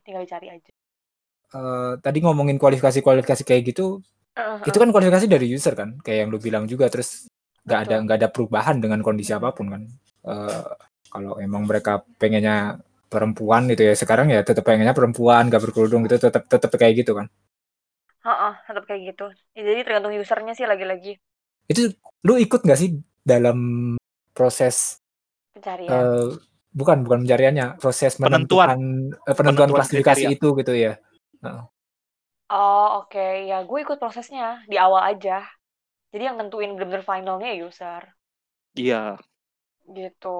tinggal 0.06 0.22
dicari 0.26 0.48
aja. 0.56 0.72
Eee, 1.48 1.92
tadi 2.04 2.18
ngomongin 2.20 2.60
kualifikasi-kualifikasi 2.60 3.42
kayak 3.48 3.62
gitu, 3.72 4.04
Heeh 4.36 4.60
itu 4.68 4.74
heeh. 4.74 4.82
kan 4.82 4.90
kualifikasi 4.94 5.26
dari 5.30 5.46
user 5.52 5.74
kan? 5.78 5.96
Kayak 6.04 6.18
yang 6.26 6.30
lu 6.34 6.40
bilang 6.42 6.64
juga, 6.68 6.88
terus 6.92 7.27
nggak 7.68 7.80
ada 7.88 7.96
nggak 8.04 8.18
ada 8.24 8.30
perubahan 8.34 8.76
dengan 8.82 9.00
kondisi 9.06 9.32
Mhm. 9.32 9.38
apa 9.38 9.52
pun 9.56 9.66
kan. 9.74 9.82
Eee, 10.28 10.62
kalau 11.12 11.32
emang 11.46 11.64
mereka 11.70 11.92
pengennya 12.20 12.80
perempuan 13.12 13.68
gitu 13.72 13.82
ya, 13.88 13.94
sekarang 13.96 14.28
ya 14.34 14.40
tetep 14.48 14.64
pengennya 14.68 14.96
perempuan, 14.96 15.48
nggak 15.52 15.62
berkerudung 15.64 16.04
gitu, 16.08 16.16
tetep 16.28 16.44
tetep 16.48 16.70
kayak 16.80 16.94
gitu 17.04 17.12
kan? 17.18 17.28
Heeh, 18.26 18.52
tetep 18.66 18.84
kayak 18.88 19.02
gitu. 19.08 19.26
Ya 19.56 19.60
jadi 19.68 19.80
tergantung 19.86 20.14
user-nya 20.20 20.52
sih 20.58 20.66
lagi-lagi. 20.72 21.12
Itu 21.68 21.92
lu 22.26 22.34
ikut 22.40 22.60
nggak 22.64 22.78
sih 22.80 22.90
dalam 23.24 23.58
proses 24.36 25.00
Pencarian. 25.54 26.08
eee, 26.10 26.38
bukan 26.74 26.98
bukan 27.06 27.20
pencariannya, 27.26 27.66
proses 27.82 28.14
Penentuan. 28.24 28.70
menentukan 28.70 28.78
eee, 29.26 29.36
penentuan 29.38 29.70
Penentuan 29.70 29.76
klasifikasi 29.76 30.24
kriteria. 30.26 30.32
itu 30.36 30.48
gitu 30.60 30.72
ya? 30.76 30.92
Heeh. 31.44 31.62
Oh, 32.50 32.84
oke. 33.04 33.20
Ya 33.50 33.56
gue 33.68 33.78
ikut 33.84 33.98
prosesnya, 34.02 34.64
di 34.70 34.76
awal 34.84 35.02
aja. 35.12 35.57
Jadi 36.12 36.22
yang 36.24 36.36
nentuin 36.40 36.72
bener-bener 36.72 37.04
finalnya 37.04 37.48
ya 37.52 37.56
user. 37.68 38.02
Iya. 38.74 39.18
Gitu. 39.86 40.38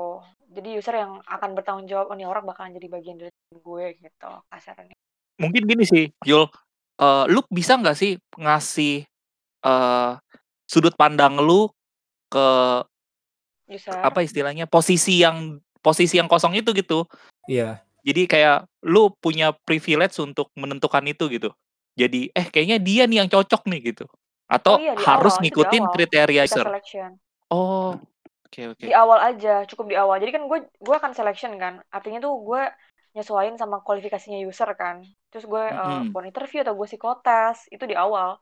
Jadi 0.55 0.69
user 0.81 0.95
yang 0.99 1.13
akan 1.29 1.51
bertanggung 1.57 1.87
jawab, 1.91 2.11
"Oh 2.11 2.17
nih 2.19 2.27
orang 2.27 2.45
bakalan 2.49 2.75
jadi 2.77 2.89
bagian 2.91 3.17
dari 3.21 3.31
tim 3.49 3.59
gue," 3.63 3.85
gitu 4.01 4.31
kasarnya. 4.51 4.95
Mungkin 5.39 5.71
gini 5.71 5.85
sih, 5.87 6.11
Yul, 6.27 6.51
eee, 6.99 7.25
lu 7.31 7.41
bisa 7.47 7.79
nggak 7.79 7.95
sih 7.95 8.19
ngasih, 8.35 9.07
eee, 9.65 10.13
sudut 10.69 10.95
pandang 10.99 11.39
lu 11.43 11.71
ke 12.33 12.47
User. 13.69 13.99
apa 14.03 14.23
istilahnya, 14.23 14.67
posisi 14.71 15.23
yang 15.23 15.59
posisi 15.83 16.19
yang 16.21 16.29
kosong 16.31 16.55
itu 16.59 16.71
gitu. 16.77 17.07
Iya. 17.47 17.83
Jadi 18.07 18.27
kayak 18.31 18.67
lu 18.87 19.11
punya 19.21 19.53
privilege 19.67 20.17
untuk 20.23 20.51
menentukan 20.59 21.03
itu 21.07 21.27
gitu. 21.33 21.51
Jadi, 21.99 22.31
eh 22.33 22.47
kayaknya 22.49 22.79
dia 22.81 23.05
nih 23.11 23.25
yang 23.27 23.31
cocok 23.31 23.67
nih 23.69 23.93
gitu. 23.95 24.07
Atau 24.49 24.75
Oh 24.75 24.81
iya, 24.81 24.93
di 24.93 25.05
harus 25.05 25.29
awal, 25.31 25.37
itu 25.37 25.39
di 25.39 25.45
ngikutin 25.47 25.83
awal. 25.83 25.93
kriteria 25.93 26.43
Kita 26.43 26.49
user. 26.51 26.67
selection. 26.67 27.11
Oh, 27.49 27.93
oke 28.43 28.61
oke. 28.71 28.81
Di 28.81 28.93
awal 28.93 29.19
aja, 29.23 29.55
cukup 29.65 29.87
di 29.87 29.95
awal. 29.95 30.17
Jadi 30.17 30.31
kan 30.31 30.43
gue 30.43 30.59
gue 30.67 30.95
akan 30.95 31.13
selection 31.13 31.53
kan. 31.55 31.85
Artinya 31.89 32.19
tuh 32.19 32.33
gue 32.39 32.63
nyesuaiin 33.11 33.55
sama 33.55 33.79
kualifikasinya 33.79 34.41
user 34.41 34.69
kan. 34.73 35.01
Terus 35.29 35.45
gue 35.45 35.63
eh, 35.63 35.77
Mhm. 35.99 36.11
phone 36.11 36.27
interview 36.27 36.61
atau 36.61 36.73
gue 36.73 36.87
psikotes 36.87 37.69
itu 37.69 37.85
di 37.85 37.93
awal. 37.93 38.41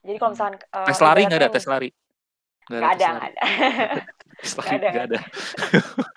Jadi 0.00 0.16
kalau 0.16 0.28
Hmm. 0.28 0.34
misalkan 0.34 0.54
eh, 0.58 0.86
Tes 0.86 0.98
lari 0.98 1.20
nggak 1.20 1.30
ada 1.32 1.38
ibaratnya 1.40 1.54
tes 1.54 1.66
lari? 1.66 1.88
Nggak 2.64 2.80
ada, 2.80 3.06
nggak 3.08 3.24
ada. 3.24 3.40
Tes 4.36 4.52
Nggak 4.52 4.58
lari 4.60 4.74
ada, 4.76 4.88
nggak 4.88 5.06
ada. 5.06 5.18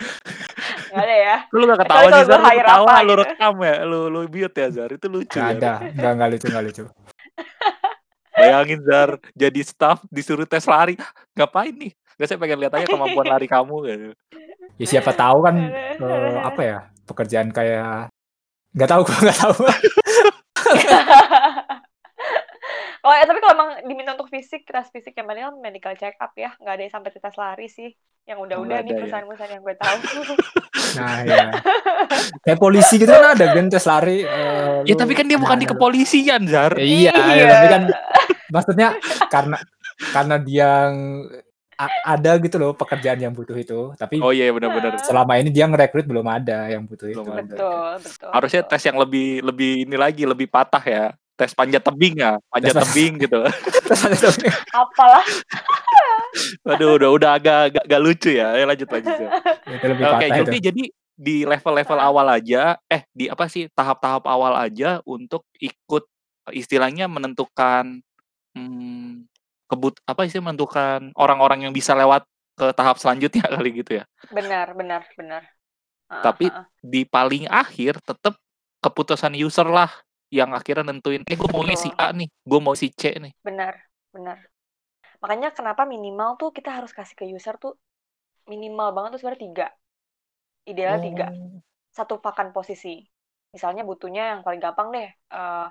Nggak 0.92 1.04
ada 1.04 1.16
ya. 1.18 1.36
Lu 1.56 1.64
nggak 1.64 1.80
Kecuali 1.80 1.88
ketawa 1.88 2.02
kalau 2.04 2.12
sih 2.12 2.26
Zar, 2.28 2.36
lu 2.36 2.44
hire 2.44 2.60
ketawa 2.62 2.84
apa 2.84 2.96
lu 3.00 3.08
gitu. 3.08 3.22
rekam 3.24 3.54
ya, 3.62 3.76
lu 3.82 4.00
lu 4.08 4.20
mute 4.28 4.58
ya 4.58 4.68
Zar, 4.70 4.90
itu 4.92 5.08
lucu 5.08 5.38
Nggak 5.38 5.48
ya. 5.48 5.58
ada. 5.58 5.74
Nggak, 5.90 6.12
nggak 6.14 6.30
lucu, 6.32 6.46
nggak 6.48 6.64
lucu. 6.66 6.84
Bayangin 8.42 8.82
Zar, 8.82 9.10
jadi 9.34 9.62
staff 9.62 10.02
disuruh 10.08 10.46
tes 10.46 10.66
lari, 10.66 10.98
ngapain 11.34 11.72
nih? 11.72 11.92
Nggak 12.18 12.28
saya 12.28 12.40
pengen 12.40 12.60
lihat 12.60 12.74
aja 12.74 12.86
kemampuan 12.86 13.28
lari 13.28 13.46
kamu 13.46 13.76
gitu. 13.86 14.08
Ya 14.76 14.86
siapa 14.88 15.12
tahu 15.12 15.42
kan 15.42 15.56
eh, 15.98 16.38
apa 16.42 16.62
ya 16.62 16.78
pekerjaan 17.06 17.50
kayak 17.50 18.10
nggak 18.72 18.90
tahu 18.90 19.02
gue 19.04 19.18
nggak 19.26 19.40
tahu. 19.40 19.56
Oh 23.02 23.10
ya, 23.10 23.26
tapi 23.26 23.42
kalau 23.42 23.58
emang 23.58 23.70
diminta 23.82 24.14
untuk 24.14 24.30
fisik, 24.30 24.62
tes 24.62 24.86
fisik 24.94 25.18
yang 25.18 25.26
kan 25.26 25.58
medical 25.58 25.90
check 25.98 26.14
up 26.22 26.38
ya, 26.38 26.54
nggak 26.62 26.74
ada 26.78 26.84
yang 26.86 26.94
sampai 26.94 27.10
tes 27.10 27.34
lari 27.34 27.66
sih. 27.66 27.90
Yang 28.30 28.38
udah-udah 28.46 28.78
nih 28.86 28.94
ya. 28.94 28.98
perusahaan-perusahaan 29.02 29.54
yang 29.58 29.64
gue 29.66 29.76
tahu. 29.76 29.98
Nah 30.92 31.24
ya. 31.24 31.56
Kayak 32.44 32.60
polisi 32.60 33.00
gitu 33.00 33.08
kan 33.10 33.34
ada 33.34 33.56
kan 33.56 33.72
tes 33.72 33.88
lari. 33.88 34.28
eh, 34.28 34.84
Ya 34.86 34.94
lu 34.94 35.00
tapi 35.00 35.16
kan 35.16 35.24
dia 35.26 35.40
bukan 35.40 35.56
di 35.56 35.64
nanya- 35.66 35.72
kepolisian 35.74 36.42
Zar. 36.46 36.76
Iya, 36.76 37.16
ya, 37.16 37.46
tapi 37.48 37.68
kan 37.72 37.84
maksudnya 38.52 38.94
karena 39.32 39.58
karena 40.12 40.36
dia 40.38 40.70
ada 42.06 42.38
gitu 42.38 42.62
loh 42.62 42.78
pekerjaan 42.78 43.18
yang 43.18 43.34
butuh 43.34 43.58
itu. 43.58 43.94
Tapi 43.98 44.22
Oh 44.22 44.30
iya 44.30 44.54
benar-benar. 44.54 45.02
selama 45.02 45.42
ini 45.42 45.50
dia 45.50 45.66
ngerekrut 45.66 46.06
belum 46.06 46.28
ada 46.30 46.70
yang 46.70 46.86
butuh 46.86 47.10
itu. 47.10 47.22
Belum 47.26 47.42
ada. 47.42 47.56
betul, 47.58 47.90
betul. 48.06 48.30
Harusnya 48.30 48.62
betul. 48.62 48.72
tes 48.78 48.84
yang 48.86 48.98
lebih 49.02 49.28
lebih 49.42 49.72
ini 49.90 49.96
lagi, 49.98 50.24
lebih 50.30 50.46
patah 50.46 50.84
ya. 50.84 51.06
Tes 51.34 51.58
panjat 51.58 51.82
tebing 51.82 52.22
ya, 52.22 52.38
panjat 52.54 52.78
Tes- 52.78 52.86
tebing 52.86 53.14
gitu. 53.26 53.42
Apalah. 54.78 55.26
Waduh, 56.70 57.02
udah 57.02 57.10
udah 57.18 57.30
agak 57.42 57.58
agak, 57.74 57.84
agak 57.90 58.00
lucu 58.04 58.30
ya. 58.38 58.54
Ayo 58.54 58.70
lanjut 58.70 58.88
lanjut. 58.94 59.18
Itu 59.66 59.86
lebih 59.90 60.04
Oke, 60.06 60.14
patah 60.14 60.28
itu. 60.30 60.38
Julfi 60.38 60.60
jadi 60.62 60.84
di 61.22 61.38
level-level 61.46 62.00
awal 62.02 62.28
aja, 62.30 62.78
eh 62.86 63.02
di 63.14 63.26
apa 63.26 63.50
sih 63.50 63.66
tahap-tahap 63.74 64.26
awal 64.30 64.54
aja 64.58 65.02
untuk 65.06 65.50
ikut 65.58 66.06
istilahnya 66.54 67.10
menentukan 67.10 68.02
hmm, 68.56 69.28
kebut 69.70 69.94
apa 70.08 70.28
sih 70.28 70.42
menentukan 70.44 71.16
orang-orang 71.16 71.68
yang 71.68 71.74
bisa 71.76 71.96
lewat 71.96 72.28
ke 72.60 72.72
tahap 72.76 73.00
selanjutnya 73.00 73.44
kali 73.54 73.70
gitu 73.84 73.92
ya. 74.02 74.06
Benar, 74.38 74.68
benar, 74.80 75.02
benar. 75.18 75.44
Heeh, 76.12 76.22
Tapi 76.24 76.46
heeh. 76.46 76.66
di 76.82 77.02
paling 77.08 77.46
akhir 77.48 78.02
tetap 78.04 78.36
keputusan 78.82 79.34
user 79.38 79.68
lah 79.70 79.90
yang 80.32 80.56
akhirnya 80.56 80.88
nentuin, 80.90 81.22
eh 81.28 81.36
gue 81.36 81.50
maunya 81.52 81.76
si 81.76 81.90
A 82.00 82.16
nih, 82.16 82.30
gue 82.50 82.60
mau 82.64 82.76
si 82.76 82.88
C 82.92 83.12
nih. 83.20 83.34
benar, 83.46 83.74
benar. 84.14 84.38
Makanya 85.22 85.50
kenapa 85.58 85.84
minimal 85.94 86.30
tuh 86.42 86.50
kita 86.58 86.70
harus 86.78 86.92
kasih 86.98 87.16
ke 87.20 87.26
user 87.36 87.56
tuh 87.64 87.74
minimal 88.52 88.90
banget 88.96 89.10
tuh 89.14 89.20
sebenarnya 89.22 89.44
tiga. 89.48 89.68
Idealnya 90.72 91.02
tiga. 91.08 91.28
Oh. 91.34 91.62
Satu 91.98 92.16
pakan 92.26 92.50
posisi. 92.56 92.96
Misalnya 93.54 93.84
butuhnya 93.90 94.24
yang 94.38 94.42
paling 94.46 94.62
gampang 94.66 94.88
deh, 94.96 95.10
eh, 95.36 95.68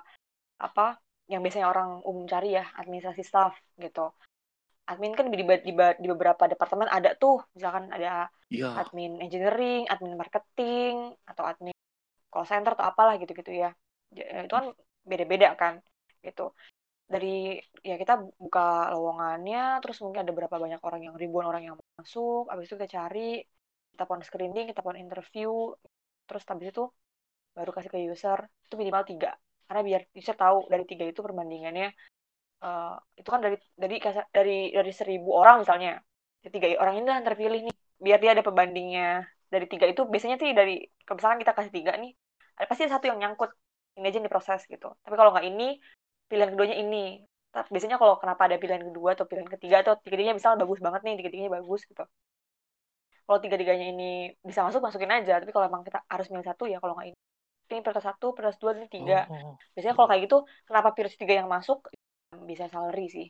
apa 0.67 0.85
yang 1.31 1.41
biasanya 1.43 1.67
orang 1.73 1.89
umum 2.09 2.23
cari 2.33 2.49
ya, 2.57 2.63
administrasi 2.81 3.21
staff 3.29 3.53
gitu. 3.83 4.05
Admin 4.91 5.13
kan 5.17 5.25
di, 5.31 5.37
di, 5.39 5.73
di 6.03 6.07
beberapa 6.13 6.43
departemen 6.51 6.89
ada 6.97 7.09
tuh, 7.21 7.37
misalkan 7.55 7.85
ada 7.95 8.27
Iya. 8.51 8.67
admin 8.81 9.11
engineering, 9.23 9.81
admin 9.91 10.15
marketing, 10.21 10.95
atau 11.31 11.43
admin 11.51 11.75
call 12.33 12.47
center 12.51 12.71
atau 12.75 12.85
apalah 12.91 13.15
gitu-gitu 13.21 13.51
ya. 13.63 13.69
Ja- 14.17 14.45
Itu 14.47 14.53
kan 14.59 14.65
beda-beda 15.09 15.49
kan, 15.61 15.73
gitu. 16.25 16.51
Dari 17.13 17.59
ya 17.89 17.95
kita 18.01 18.13
buka 18.43 18.91
lowongannya, 18.95 19.83
terus 19.83 19.97
mungkin 20.03 20.21
ada 20.23 20.33
berapa 20.37 20.55
banyak 20.63 20.81
orang 20.87 21.01
yang 21.07 21.15
ribuan 21.21 21.45
orang 21.51 21.63
yang 21.67 21.75
masuk, 21.99 22.43
habis 22.51 22.65
itu 22.67 22.75
kita 22.79 22.91
cari, 22.99 23.43
kita 23.93 24.03
pon 24.09 24.21
screening, 24.27 24.65
kita 24.71 24.81
pon 24.85 24.97
interview, 25.05 25.51
terus 26.27 26.43
habis 26.51 26.67
itu 26.73 26.83
baru 27.57 27.71
kasih 27.75 27.91
ke 27.93 27.99
user, 28.13 28.39
itu 28.67 28.75
minimal 28.81 29.03
tiga. 29.11 29.31
Karena 29.71 29.87
biar 29.87 30.01
user 30.19 30.35
tahu 30.35 30.67
dari 30.67 30.83
tiga 30.83 31.07
itu 31.07 31.23
perbandingannya, 31.23 31.87
eh, 32.67 32.93
itu 33.19 33.29
kan 33.31 33.39
dari 33.39 33.55
dari 33.79 33.95
dari 34.35 34.57
dari 34.75 34.91
seribu 34.91 35.31
orang 35.31 35.63
misalnya, 35.63 35.95
tiga 36.43 36.67
orang 36.83 36.99
ini 36.99 37.07
yang 37.07 37.23
terpilih 37.23 37.59
nih. 37.71 37.75
Biar 38.03 38.19
dia 38.19 38.31
ada 38.35 38.43
pembandingnya 38.43 39.23
dari 39.47 39.63
tiga 39.71 39.87
itu 39.87 40.03
biasanya 40.11 40.35
sih 40.43 40.51
dari 40.51 40.83
misalkan 41.07 41.39
kita 41.39 41.55
kasih 41.55 41.71
tiga 41.71 41.91
nih 42.03 42.11
ada 42.59 42.67
pasti 42.67 42.83
satu 42.91 43.07
yang 43.07 43.19
nyangkut. 43.23 43.47
Ini 43.95 44.11
aja 44.11 44.17
yang 44.19 44.27
diproses 44.27 44.61
gitu. 44.67 44.91
Tapi 45.03 45.15
kalau 45.15 45.31
nggak 45.31 45.47
ini 45.47 45.79
pilihan 46.27 46.51
keduanya 46.51 46.77
ini. 46.83 47.23
Tapi 47.55 47.67
biasanya 47.71 47.95
kalau 47.95 48.19
kenapa 48.19 48.41
ada 48.51 48.59
pilihan 48.59 48.83
kedua 48.91 49.09
atau 49.15 49.23
pilihan 49.31 49.47
ketiga 49.55 49.75
atau 49.87 49.95
tiga-tiganya 50.03 50.35
misalnya 50.35 50.59
bagus 50.67 50.79
banget 50.83 51.01
nih 51.07 51.15
tiga-tiganya 51.23 51.51
bagus 51.63 51.81
gitu. 51.87 52.03
Kalau 53.23 53.39
tiga-tiganya 53.39 53.87
ini 53.95 54.35
bisa 54.43 54.59
masuk 54.67 54.83
masukin 54.83 55.11
aja. 55.15 55.39
Tapi 55.39 55.51
kalau 55.55 55.65
emang 55.71 55.83
kita 55.87 56.03
harus 56.11 56.27
milih 56.27 56.47
satu 56.51 56.67
ya 56.67 56.83
kalau 56.83 56.99
nggak 56.99 57.07
ini 57.15 57.20
ini 57.73 57.81
prioritas 57.83 58.05
satu 58.09 58.27
prioritas 58.35 58.59
dua 58.61 58.71
ini 58.77 58.87
tiga 58.91 59.19
Oh. 59.31 59.55
biasanya 59.73 59.93
kalau 59.97 60.07
kayak 60.11 60.21
gitu 60.27 60.37
kenapa 60.67 60.87
prioritas 60.93 61.19
tiga 61.19 61.33
yang 61.39 61.49
masuk 61.49 61.77
bisa 62.49 62.65
salary 62.71 63.05
sih 63.15 63.27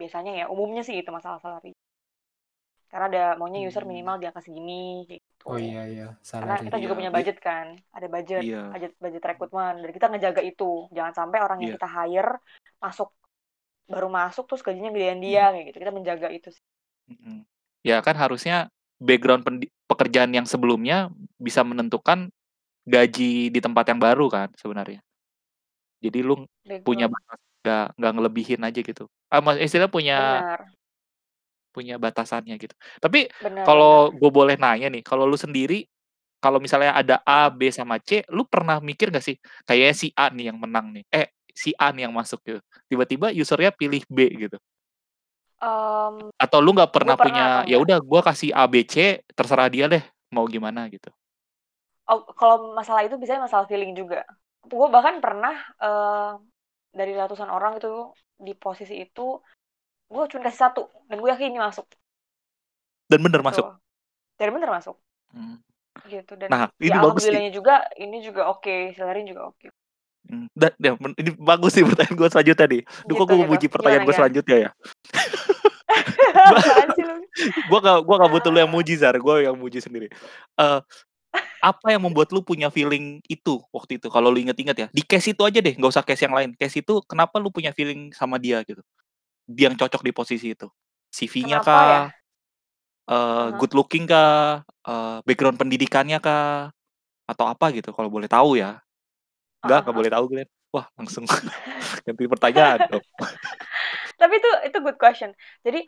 biasanya 0.00 0.32
ya 0.40 0.44
umumnya 0.48 0.82
sih 0.86 0.96
itu 1.00 1.10
masalah 1.12 1.38
salary 1.44 1.72
karena 2.90 3.06
ada 3.06 3.24
maunya 3.38 3.62
user 3.62 3.86
Hmm. 3.86 3.90
minimal 3.94 4.16
di 4.18 4.26
angka 4.26 4.42
segini 4.42 5.06
gitu 5.06 5.22
Oh 5.48 5.56
iya 5.56 5.82
iya, 5.88 6.08
karena 6.28 6.52
salary. 6.60 6.66
kita 6.68 6.76
juga 6.84 6.92
Iya, 6.92 6.98
punya 7.00 7.12
budget 7.16 7.38
kan 7.40 7.66
ada 7.96 8.06
budget 8.12 8.42
Iya. 8.44 8.62
budget 8.74 8.92
budget 9.00 9.22
rekrutmen 9.24 9.74
dan 9.80 9.90
kita 9.96 10.06
ngejaga 10.12 10.42
itu 10.44 10.70
jangan 10.92 11.14
sampai 11.16 11.38
orang 11.40 11.58
yang 11.64 11.70
Iya. 11.72 11.76
kita 11.80 11.88
hire 11.88 12.32
masuk 12.82 13.08
baru 13.88 14.08
masuk 14.12 14.44
terus 14.46 14.62
gajinya 14.62 14.90
gedean 14.94 15.18
dia 15.24 15.50
kayak 15.50 15.64
gitu 15.72 15.78
kita 15.82 15.92
menjaga 15.96 16.28
itu 16.30 16.48
sih. 16.52 16.64
Ya 17.82 17.96
kan 18.04 18.14
harusnya 18.14 18.68
background 19.00 19.48
pekerjaan 19.88 20.30
yang 20.36 20.44
sebelumnya 20.44 21.08
bisa 21.40 21.64
menentukan 21.64 22.28
gaji 22.90 23.54
di 23.54 23.60
tempat 23.62 23.86
yang 23.94 24.00
baru 24.02 24.26
kan 24.26 24.48
sebenarnya. 24.58 24.98
Jadi 26.02 26.18
lu 26.26 26.42
punya 26.82 27.06
Background. 27.06 27.14
batas 27.14 27.40
nggak 27.60 27.86
nggak 28.00 28.12
ngelebihin 28.16 28.60
aja 28.66 28.80
gitu. 28.82 29.04
Ah, 29.30 29.40
istilah 29.60 29.86
punya 29.86 30.42
benar 30.42 30.60
punya 31.70 31.96
batasannya 32.02 32.58
gitu. 32.58 32.74
Tapi 32.98 33.30
kalau 33.62 34.10
gue 34.10 34.30
boleh 34.30 34.58
nanya 34.58 34.90
nih, 34.90 35.06
kalau 35.06 35.24
lu 35.24 35.38
sendiri 35.38 35.86
kalau 36.40 36.56
misalnya 36.56 36.96
ada 36.96 37.16
A, 37.22 37.52
B 37.52 37.68
sama 37.68 38.00
C, 38.00 38.24
lu 38.32 38.48
pernah 38.48 38.80
mikir 38.80 39.12
gak 39.12 39.20
sih 39.20 39.36
kayak 39.68 39.92
si 39.92 40.08
A 40.16 40.32
nih 40.32 40.48
yang 40.50 40.58
menang 40.58 40.88
nih, 40.88 41.04
eh 41.12 41.28
si 41.52 41.76
A 41.76 41.92
nih 41.92 42.08
yang 42.08 42.16
masuk 42.16 42.40
gitu. 42.42 42.60
Tiba-tiba 42.88 43.28
usernya 43.36 43.70
pilih 43.70 44.00
B 44.08 44.48
gitu. 44.48 44.56
Em, 45.60 46.32
Atau 46.40 46.64
lu 46.64 46.72
nggak 46.72 46.88
pernah, 46.88 47.20
pernah 47.20 47.60
punya 47.60 47.68
ya 47.68 47.76
udah 47.76 48.00
gua 48.00 48.24
kasih 48.24 48.56
A, 48.56 48.64
B, 48.64 48.88
C 48.88 49.20
terserah 49.36 49.68
dia 49.68 49.84
deh 49.84 50.00
mau 50.32 50.48
gimana 50.48 50.88
gitu. 50.88 51.12
Oh, 52.10 52.20
kalau 52.38 52.56
masalah 52.78 53.02
itu 53.06 53.14
biasanya 53.20 53.42
masalah 53.46 53.66
feeling 53.70 53.92
juga 54.00 54.16
gue 54.70 54.86
bahkan 54.94 55.16
pernah 55.24 55.54
eh, 55.84 56.30
dari 56.98 57.12
ratusan 57.20 57.50
orang 57.56 57.72
itu 57.78 57.88
di 58.46 58.52
posisi 58.64 58.94
itu 59.04 59.22
gue 60.12 60.24
cuma 60.30 60.42
kasih 60.46 60.60
satu 60.66 60.82
dan 61.08 61.16
gue 61.22 61.30
yakin 61.32 61.48
ini 61.52 61.60
masuk 61.68 61.86
Dan 63.10 63.20
bener 63.26 63.42
gitu. 63.44 63.44
masuk. 63.44 63.66
dan 64.38 64.48
bener 64.54 64.70
masuk 64.76 64.96
Hmm. 65.34 65.56
gitu 66.12 66.32
dan 66.42 66.52
Nah, 66.52 66.70
ini 66.80 66.96
ya 66.96 67.00
bagus 67.00 67.24
alhamdulillahnya 67.24 67.50
juga 67.58 67.74
ini 68.04 68.16
juga 68.26 68.42
oke 68.52 68.74
salary 68.96 69.20
juga 69.30 69.42
oke 69.50 69.66
Hmm, 70.28 70.46
Dan, 70.52 70.70
ya, 70.78 70.92
ini 71.16 71.30
bagus 71.40 71.72
sih 71.74 71.82
pertanyaan 71.82 72.14
gue 72.20 72.28
selanjutnya 72.28 72.66
nih. 72.68 72.82
Duh, 73.08 73.14
kok 73.16 73.24
Gitu, 73.24 73.32
gue 73.32 73.38
gitu. 73.40 73.40
memuji 73.40 73.66
pertanyaan 73.72 74.04
gue 74.04 74.14
selanjutnya 74.14 74.56
ya? 74.68 74.70
Sih 76.94 77.04
gue 77.64 77.78
gak, 77.80 77.96
gua 78.06 78.16
gak 78.26 78.32
butuh 78.32 78.50
lu 78.52 78.58
yang 78.62 78.72
muji, 78.72 78.92
Zar. 79.00 79.14
Gue 79.18 79.46
yang 79.46 79.56
muji 79.56 79.78
sendiri. 79.80 80.06
Eh, 80.60 80.78
apa 81.60 81.92
yang 81.92 82.02
membuat 82.08 82.32
lu 82.32 82.40
punya 82.40 82.72
feeling 82.72 83.20
itu 83.28 83.60
waktu 83.70 84.00
itu? 84.00 84.08
Kalau 84.08 84.32
lu 84.32 84.40
inget-inget 84.40 84.76
ya. 84.76 84.88
Di 84.88 85.04
case 85.04 85.36
itu 85.36 85.42
aja 85.44 85.60
deh, 85.60 85.76
gak 85.76 85.90
usah 85.92 86.04
case 86.04 86.24
yang 86.24 86.34
lain. 86.34 86.56
Case 86.56 86.80
itu, 86.80 87.04
kenapa 87.04 87.36
lu 87.36 87.52
punya 87.52 87.70
feeling 87.76 88.10
sama 88.16 88.40
dia 88.40 88.64
gitu? 88.64 88.80
Dia 89.44 89.68
yang 89.68 89.76
cocok 89.76 90.00
di 90.00 90.12
posisi 90.16 90.56
itu. 90.56 90.66
CV-nya 91.12 91.60
Kenapa 91.60 91.80
ya? 91.84 92.00
kah? 92.00 92.02
Eh, 93.10 93.16
Aha. 93.16 93.58
good 93.60 93.72
looking 93.76 94.04
kah? 94.08 94.64
Eh, 94.64 95.18
background 95.28 95.60
pendidikannya 95.60 96.18
kah? 96.18 96.72
Atau 97.28 97.46
apa 97.46 97.68
gitu, 97.76 97.92
kalau 97.92 98.08
boleh 98.08 98.26
tahu 98.26 98.56
ya. 98.56 98.80
Enggak, 99.62 99.84
Heeh, 99.84 99.86
gak 99.86 99.96
boleh 99.96 100.10
tahu, 100.10 100.24
Glenn. 100.32 100.48
Wah, 100.70 100.86
langsung 100.96 101.26
ganti 102.06 102.24
pertanyaan 102.24 102.78
dong. 102.88 103.04
tapi 104.20 104.36
itu 104.36 104.50
itu 104.68 104.78
good 104.84 105.00
question 105.00 105.32
jadi 105.64 105.80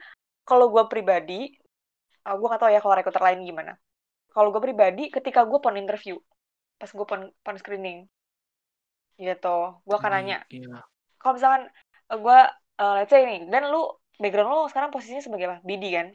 kalau 0.48 0.72
gue 0.72 0.88
pribadi 0.88 1.52
uh, 2.26 2.34
gue 2.34 2.46
gak 2.48 2.60
tau 2.62 2.70
ya 2.72 2.80
kalau 2.82 2.94
rekruter 2.98 3.22
lain 3.22 3.46
gimana. 3.46 3.72
Kalau 4.32 4.48
gue 4.48 4.62
pribadi, 4.64 5.12
ketika 5.12 5.44
gue 5.44 5.58
pon 5.60 5.76
interview, 5.76 6.16
pas 6.80 6.88
gue 6.88 7.06
pon, 7.06 7.28
pon 7.44 7.56
screening, 7.60 8.08
gitu, 9.20 9.58
gue 9.84 9.96
akan 9.96 10.12
nanya, 10.18 10.42
Iya. 10.48 10.82
kalau 11.20 11.36
misalkan 11.36 11.62
uh, 12.10 12.18
gue, 12.18 12.38
uh, 12.80 12.94
let's 12.98 13.12
say 13.12 13.22
nih, 13.22 13.44
dan 13.52 13.68
lu, 13.68 13.86
background 14.18 14.48
lu 14.50 14.66
sekarang 14.72 14.90
posisinya 14.90 15.22
sebagai 15.22 15.46
apa? 15.52 15.58
BD 15.62 15.84
kan? 15.92 16.06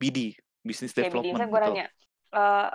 BD, 0.00 0.34
business 0.64 0.96
Kayak 0.96 1.12
BD, 1.12 1.30
development. 1.30 1.32
misalnya 1.36 1.50
gue 1.52 1.60
nanya, 1.62 1.86
uh, 2.34 2.68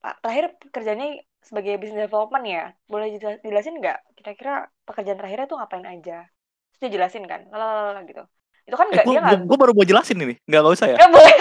Pak, 0.00 0.14
terakhir 0.22 0.44
kerjanya 0.70 1.06
sebagai 1.42 1.74
business 1.82 2.06
development 2.06 2.44
ya, 2.46 2.64
boleh 2.86 3.06
jelasin 3.42 3.82
nggak? 3.82 3.98
Kira-kira 4.14 4.70
pekerjaan 4.86 5.18
terakhirnya 5.18 5.46
tuh 5.50 5.58
ngapain 5.58 5.86
aja? 5.86 6.30
Terus 6.70 6.78
dia 6.78 6.90
jelasin 6.94 7.24
kan, 7.26 7.42
lalala 7.50 8.00
gitu. 8.06 8.22
Itu 8.66 8.74
kan 8.74 8.86
Eh, 8.90 8.98
gue 9.06 9.14
dia 9.22 9.58
baru 9.62 9.72
mau 9.72 9.86
jelasin 9.86 10.18
ini, 10.18 10.34
nggak 10.42 10.60
nggak 10.60 10.74
usah 10.74 10.86
ya. 10.90 10.96
nggak 10.98 11.10
boleh. 11.14 11.34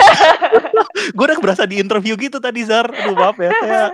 gue 1.17 1.25
udah 1.25 1.39
berasa 1.41 1.63
di 1.65 1.81
interview 1.81 2.13
gitu 2.15 2.37
tadi 2.37 2.61
Zar. 2.61 2.85
Aduh 2.85 3.17
maaf 3.17 3.37
ya. 3.41 3.49
Saya... 3.49 3.85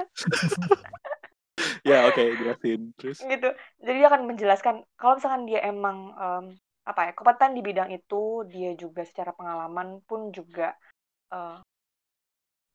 ya 1.90 1.98
oke 2.12 2.24
jelasin. 2.44 2.92
Terus 3.00 3.18
gitu 3.24 3.50
jadi 3.80 3.98
dia 4.04 4.08
akan 4.12 4.22
menjelaskan 4.28 4.76
kalau 5.00 5.16
misalkan 5.18 5.44
dia 5.48 5.60
emang 5.64 6.12
em, 6.16 6.46
apa 6.84 7.02
ya 7.08 7.12
kompeten 7.14 7.54
di 7.54 7.62
bidang 7.62 7.90
itu 7.94 8.44
dia 8.50 8.74
juga 8.76 9.06
secara 9.06 9.32
pengalaman 9.32 10.02
pun 10.04 10.34
juga 10.34 10.74
eh, 11.32 11.58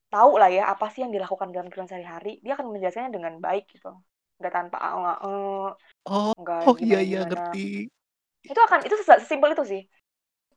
tahu 0.09 0.39
lah 0.39 0.49
ya 0.49 0.71
apa 0.71 0.87
sih 0.89 1.03
yang 1.03 1.13
dilakukan 1.13 1.51
dalam 1.51 1.67
kehidupan 1.69 1.91
sehari-hari 1.91 2.39
dia 2.41 2.55
akan 2.55 2.71
menjelaskannya 2.73 3.13
dengan 3.13 3.35
baik 3.43 3.67
gitu 3.75 3.91
nggak 4.39 4.53
tanpa 4.55 4.77
nggak 4.79 5.19
eh, 5.27 5.69
oh 6.07 6.33
nggak 6.39 6.61
oh 6.63 6.77
iya 6.79 7.01
gimana 7.01 7.03
iya 7.03 7.21
gimana 7.27 7.31
ngerti. 7.35 7.67
itu 8.47 8.61
akan 8.63 8.79
itu 8.87 8.95
ses- 9.03 9.21
sesimpel 9.27 9.51
itu 9.53 9.65
sih 9.67 9.83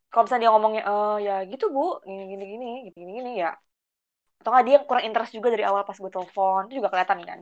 kalau 0.10 0.24
misalnya 0.26 0.44
dia 0.46 0.54
ngomongnya 0.56 0.82
eh 0.92 1.16
ya 1.28 1.34
gitu 1.52 1.66
bu 1.76 1.82
gini 2.08 2.24
gini 2.32 2.44
gini 2.52 2.66
gini 2.86 2.92
gini, 2.98 3.12
gini 3.20 3.32
ya 3.44 3.52
atau 4.40 4.50
nggak 4.52 4.66
dia 4.68 4.78
kurang 4.88 5.06
interest 5.08 5.32
juga 5.38 5.48
dari 5.54 5.64
awal 5.70 5.84
pas 5.88 5.98
gue 6.04 6.12
telepon 6.16 6.62
itu 6.68 6.74
juga 6.80 6.90
kelihatan 6.94 7.20
kan 7.30 7.40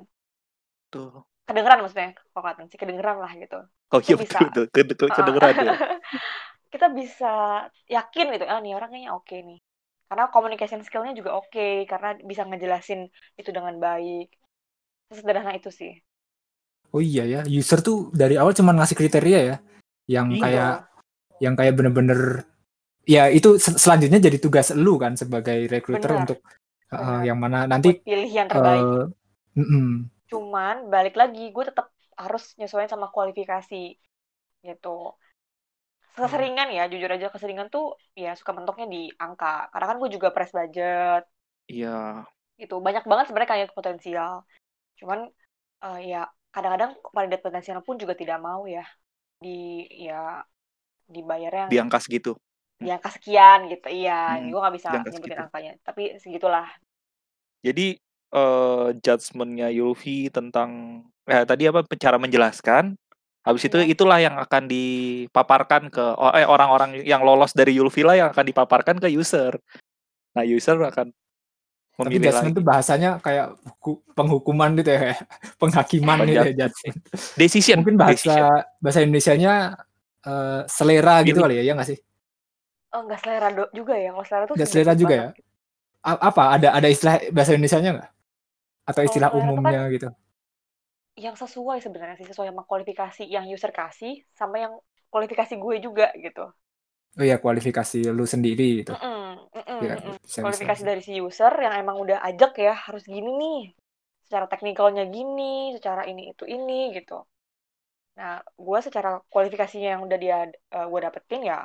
Tuh. 0.91 1.23
kedengeran 1.47 1.79
maksudnya 1.83 2.09
kok 2.33 2.41
kelihatan 2.43 2.65
sih 2.71 2.79
kedengeran 2.81 3.17
lah 3.23 3.31
gitu 3.43 3.59
Oh 3.95 4.01
iya 4.03 4.15
betul 4.19 4.47
bisa. 4.51 4.83
betul. 4.91 5.07
Ah, 5.07 5.15
Kedengeran 5.15 5.53
ya. 5.63 5.73
kita 6.73 6.87
bisa 6.99 7.31
yakin 7.87 8.25
gitu 8.35 8.45
ah 8.51 8.59
nih 8.63 8.73
orang 8.77 8.89
kayaknya 8.91 9.11
oke 9.15 9.35
nih 9.49 9.59
karena 10.09 10.23
communication 10.35 10.81
skillnya 10.83 11.13
juga 11.19 11.31
oke 11.39 11.67
karena 11.91 12.09
bisa 12.29 12.43
ngejelasin 12.47 12.99
itu 13.39 13.49
dengan 13.55 13.75
baik 13.79 14.27
sederhana 15.17 15.51
itu 15.59 15.69
sih 15.79 15.91
Oh 16.95 17.03
iya 17.03 17.23
ya, 17.27 17.39
user 17.59 17.79
tuh 17.83 18.09
dari 18.15 18.39
awal 18.39 18.55
cuma 18.55 18.71
ngasih 18.71 18.95
kriteria 18.95 19.39
ya, 19.43 19.55
yang 20.07 20.27
Iya. 20.31 20.39
kayak 20.43 20.71
yang 21.43 21.53
kayak 21.59 21.73
bener-bener 21.77 22.47
ya 23.07 23.31
itu 23.31 23.55
sel- 23.55 23.79
selanjutnya 23.79 24.19
jadi 24.19 24.37
tugas 24.37 24.75
lu 24.75 24.99
kan 24.99 25.15
sebagai 25.15 25.65
recruiter 25.71 26.11
Benar, 26.11 26.21
untuk 26.27 26.39
uh, 26.91 27.23
benar. 27.23 27.23
yang 27.23 27.39
mana 27.39 27.63
nanti 27.71 27.87
buat 27.87 28.03
pilih 28.03 28.29
yang 28.29 28.47
terbaik 28.51 28.83
eh, 28.83 29.05
mm-mm. 29.59 29.87
cuman 30.27 30.75
balik 30.91 31.15
lagi 31.15 31.49
gue 31.55 31.63
tetap 31.71 31.87
harus 32.19 32.43
nyesuaiin 32.59 32.91
sama 32.91 33.07
kualifikasi 33.15 33.95
gitu 34.65 34.97
keseringan 36.17 36.73
ya 36.73 36.89
jujur 36.91 37.07
aja 37.13 37.29
keseringan 37.29 37.69
tuh 37.69 37.93
ya 38.17 38.33
suka 38.33 38.51
mentoknya 38.51 38.89
di 38.89 39.07
angka 39.21 39.69
karena 39.71 39.85
kan 39.85 39.97
gue 40.01 40.09
juga 40.11 40.29
press 40.35 40.51
budget 40.51 41.23
Iya. 41.67 42.25
gitu 42.57 42.81
banyak 42.81 43.05
banget 43.05 43.25
sebenarnya 43.29 43.49
kandidat 43.53 43.73
potensial 43.77 44.33
cuman 44.97 45.29
eh, 45.85 45.99
ya 46.09 46.25
kadang-kadang 46.49 46.91
kandidat 47.13 47.41
potensial 47.45 47.79
pun 47.85 48.01
juga 48.01 48.17
tidak 48.17 48.41
mau 48.41 48.65
ya 48.65 48.81
di 49.37 49.85
ya 49.93 50.41
dibayarnya 51.05 51.69
Di 51.69 51.77
angka 51.77 52.01
segitu. 52.01 52.33
Di 52.77 52.89
angka 52.93 53.09
sekian 53.09 53.65
gitu 53.67 53.87
iya 53.89 54.37
Hmm, 54.37 54.53
gue 54.53 54.59
nggak 54.61 54.75
bisa 54.77 54.89
nyebutin 55.01 55.17
segitu. 55.17 55.41
angkanya 55.41 55.71
tapi 55.81 56.03
segitulah 56.21 56.67
Jadi 57.65 57.97
eh 58.27 58.87
judgementnya 59.01 59.67
Yulfi 59.73 60.29
tentang 60.29 61.01
eh, 61.25 61.43
tadi 61.43 61.65
apa 61.67 61.81
cara 61.97 62.15
menjelaskan. 62.21 62.93
Habis 63.43 63.63
itu 63.65 63.79
Iya. 63.81 63.87
itulah 63.91 64.19
yang 64.21 64.35
akan 64.37 64.67
dipaparkan 64.67 65.89
ke 65.89 66.05
eh, 66.37 66.45
orang-orang 66.47 67.01
yang 67.01 67.25
lolos 67.25 67.55
dari 67.57 67.75
Yulfi 67.75 68.05
lah 68.05 68.15
yang 68.15 68.29
akan 68.31 68.45
dipaparkan 68.45 69.01
ke 69.01 69.09
user. 69.09 69.57
Nah 70.37 70.43
user 70.45 70.77
akan 70.77 71.11
tapi 71.97 72.21
judgment 72.21 72.53
tuh 72.53 72.61
bahasanya 72.61 73.17
kayak 73.17 73.57
huku- 73.65 74.05
penghukuman 74.13 74.77
gitu 74.77 74.93
ya, 74.93 75.17
penghakiman 75.61 76.29
gitu 76.29 76.37
ya 76.37 76.67
judgment. 76.67 76.97
Decision. 77.33 77.77
Mungkin 77.81 77.97
decision. 78.05 78.37
bahasa 78.37 78.69
bahasa 78.77 78.99
Indonesianya 79.01 79.53
eh, 80.21 80.61
selera 80.69 81.25
gitu 81.25 81.41
kali 81.41 81.57
ya, 81.57 81.63
ya 81.65 81.73
nggak 81.73 81.89
sih? 81.89 81.97
Oh 82.93 83.01
nggak 83.05 83.19
selera 83.23 83.47
do- 83.57 83.71
juga 83.77 83.93
ya 84.03 84.07
kalau 84.13 84.25
selera 84.29 84.45
tuh 84.51 84.57
Nggak 84.57 84.67
selera 84.71 84.93
juga 84.97 85.15
banget. 85.15 85.23
ya? 85.23 85.29
A- 86.05 86.21
apa 86.29 86.43
ada 86.55 86.69
ada 86.77 86.87
istilah 86.89 87.15
bahasa 87.35 87.53
Indonesianya 87.55 87.91
nggak? 87.97 88.09
Atau 88.89 89.03
istilah 89.07 89.31
selera 89.31 89.49
tuh 89.55 89.63
kan 89.65 89.75
umumnya 89.75 89.81
gitu? 89.95 90.09
yang 91.25 91.35
sesuai 91.41 91.77
sebenarnya 91.85 92.15
sih 92.19 92.27
sesuai 92.31 92.47
sama 92.51 92.63
kualifikasi 92.69 93.23
yang 93.35 93.45
user 93.55 93.71
kasih 93.79 94.13
sama 94.39 94.55
yang 94.63 94.73
kualifikasi 95.11 95.53
gue 95.63 95.75
juga 95.85 96.05
gitu 96.25 96.43
Oh 97.19 97.25
ya 97.29 97.35
kualifikasi 97.43 97.97
lu 98.17 98.23
sendiri 98.33 98.63
gitu. 98.81 98.93
Mm-mm, 98.93 99.51
mm-mm, 99.55 99.81
Ya, 99.85 99.93
mm-mm. 99.93 100.15
bisa, 100.23 100.41
bisa, 100.49 100.63
kualifikasi 100.63 100.81
bisa. 100.81 100.87
dari 100.89 101.01
si 101.07 101.11
user 101.27 101.53
yang 101.65 101.73
emang 101.81 101.97
udah 102.03 102.17
ajak 102.29 102.51
ya 102.65 102.71
harus 102.85 103.03
gini 103.13 103.29
nih 103.41 103.57
secara 104.25 104.45
teknikalnya 104.51 105.03
gini 105.15 105.43
secara 105.75 106.01
ini 106.11 106.21
itu 106.31 106.43
ini 106.55 106.73
gitu 106.97 107.13
nah 108.17 108.31
gue 108.65 108.79
secara 108.87 109.09
kualifikasinya 109.33 109.87
yang 109.93 110.01
udah 110.07 110.17
dia 110.23 110.35
eh, 110.75 110.85
gue 110.91 110.99
dapetin 111.05 111.41
ya 111.51 111.57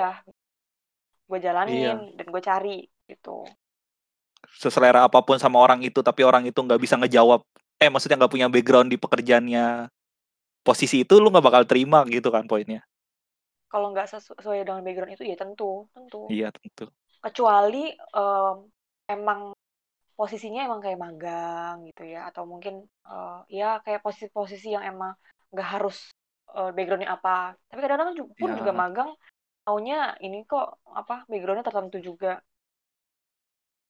ya 0.00 0.06
gue 1.24 1.38
Iya. 1.40 1.46
jalanin 1.50 1.98
dan 2.16 2.26
gue 2.28 2.42
cari 2.42 2.76
gitu 3.08 3.44
Seselera 4.54 5.08
apa 5.08 5.24
pun 5.24 5.40
sama 5.40 5.58
orang 5.58 5.80
itu 5.82 6.04
tapi 6.04 6.20
orang 6.22 6.44
itu 6.44 6.60
nggak 6.60 6.78
bisa 6.78 6.94
ngejawab. 7.00 7.40
Eh 7.80 7.88
maksudnya 7.88 8.20
nggak 8.20 8.32
punya 8.32 8.46
background 8.52 8.88
di 8.92 9.00
pekerjaannya 9.00 9.88
posisi 10.64 11.04
itu 11.04 11.20
lu 11.20 11.28
nggak 11.32 11.44
bakal 11.44 11.62
terima 11.68 12.04
gitu 12.08 12.28
kan 12.32 12.44
poinnya. 12.48 12.82
kalau 13.68 13.90
nggak 13.90 14.06
sesu- 14.06 14.38
sesuai 14.38 14.62
dengan 14.62 14.86
background 14.86 15.18
itu 15.18 15.26
ya 15.26 15.34
tentu 15.34 15.90
tentu 15.90 16.30
Iya 16.30 16.54
tentu. 16.54 16.86
kecuali 17.18 17.90
em, 17.90 18.56
emang 19.10 19.50
posisinya 20.14 20.62
emang 20.62 20.78
kayak 20.78 21.00
magang 21.02 21.82
gitu 21.90 22.06
ya 22.06 22.30
atau 22.30 22.46
mungkin 22.46 22.86
eh, 22.86 23.38
ya 23.50 23.82
kayak 23.82 23.98
posisi-posisi 24.06 24.78
yang 24.78 24.86
emang 24.86 25.18
nggak 25.50 25.68
harus 25.74 26.14
eh, 26.54 26.70
backgroundnya 26.70 27.18
apa 27.18 27.58
tapi 27.66 27.78
kadang-kadang 27.82 28.14
pun 28.38 28.50
Ya. 28.54 28.58
juga 28.62 28.72
magang 28.72 29.10
taunya 29.64 30.12
ini 30.20 30.44
kok 30.44 30.84
apa 30.92 31.24
backgroundnya 31.26 31.66
tertentu 31.66 31.98
juga. 32.04 32.38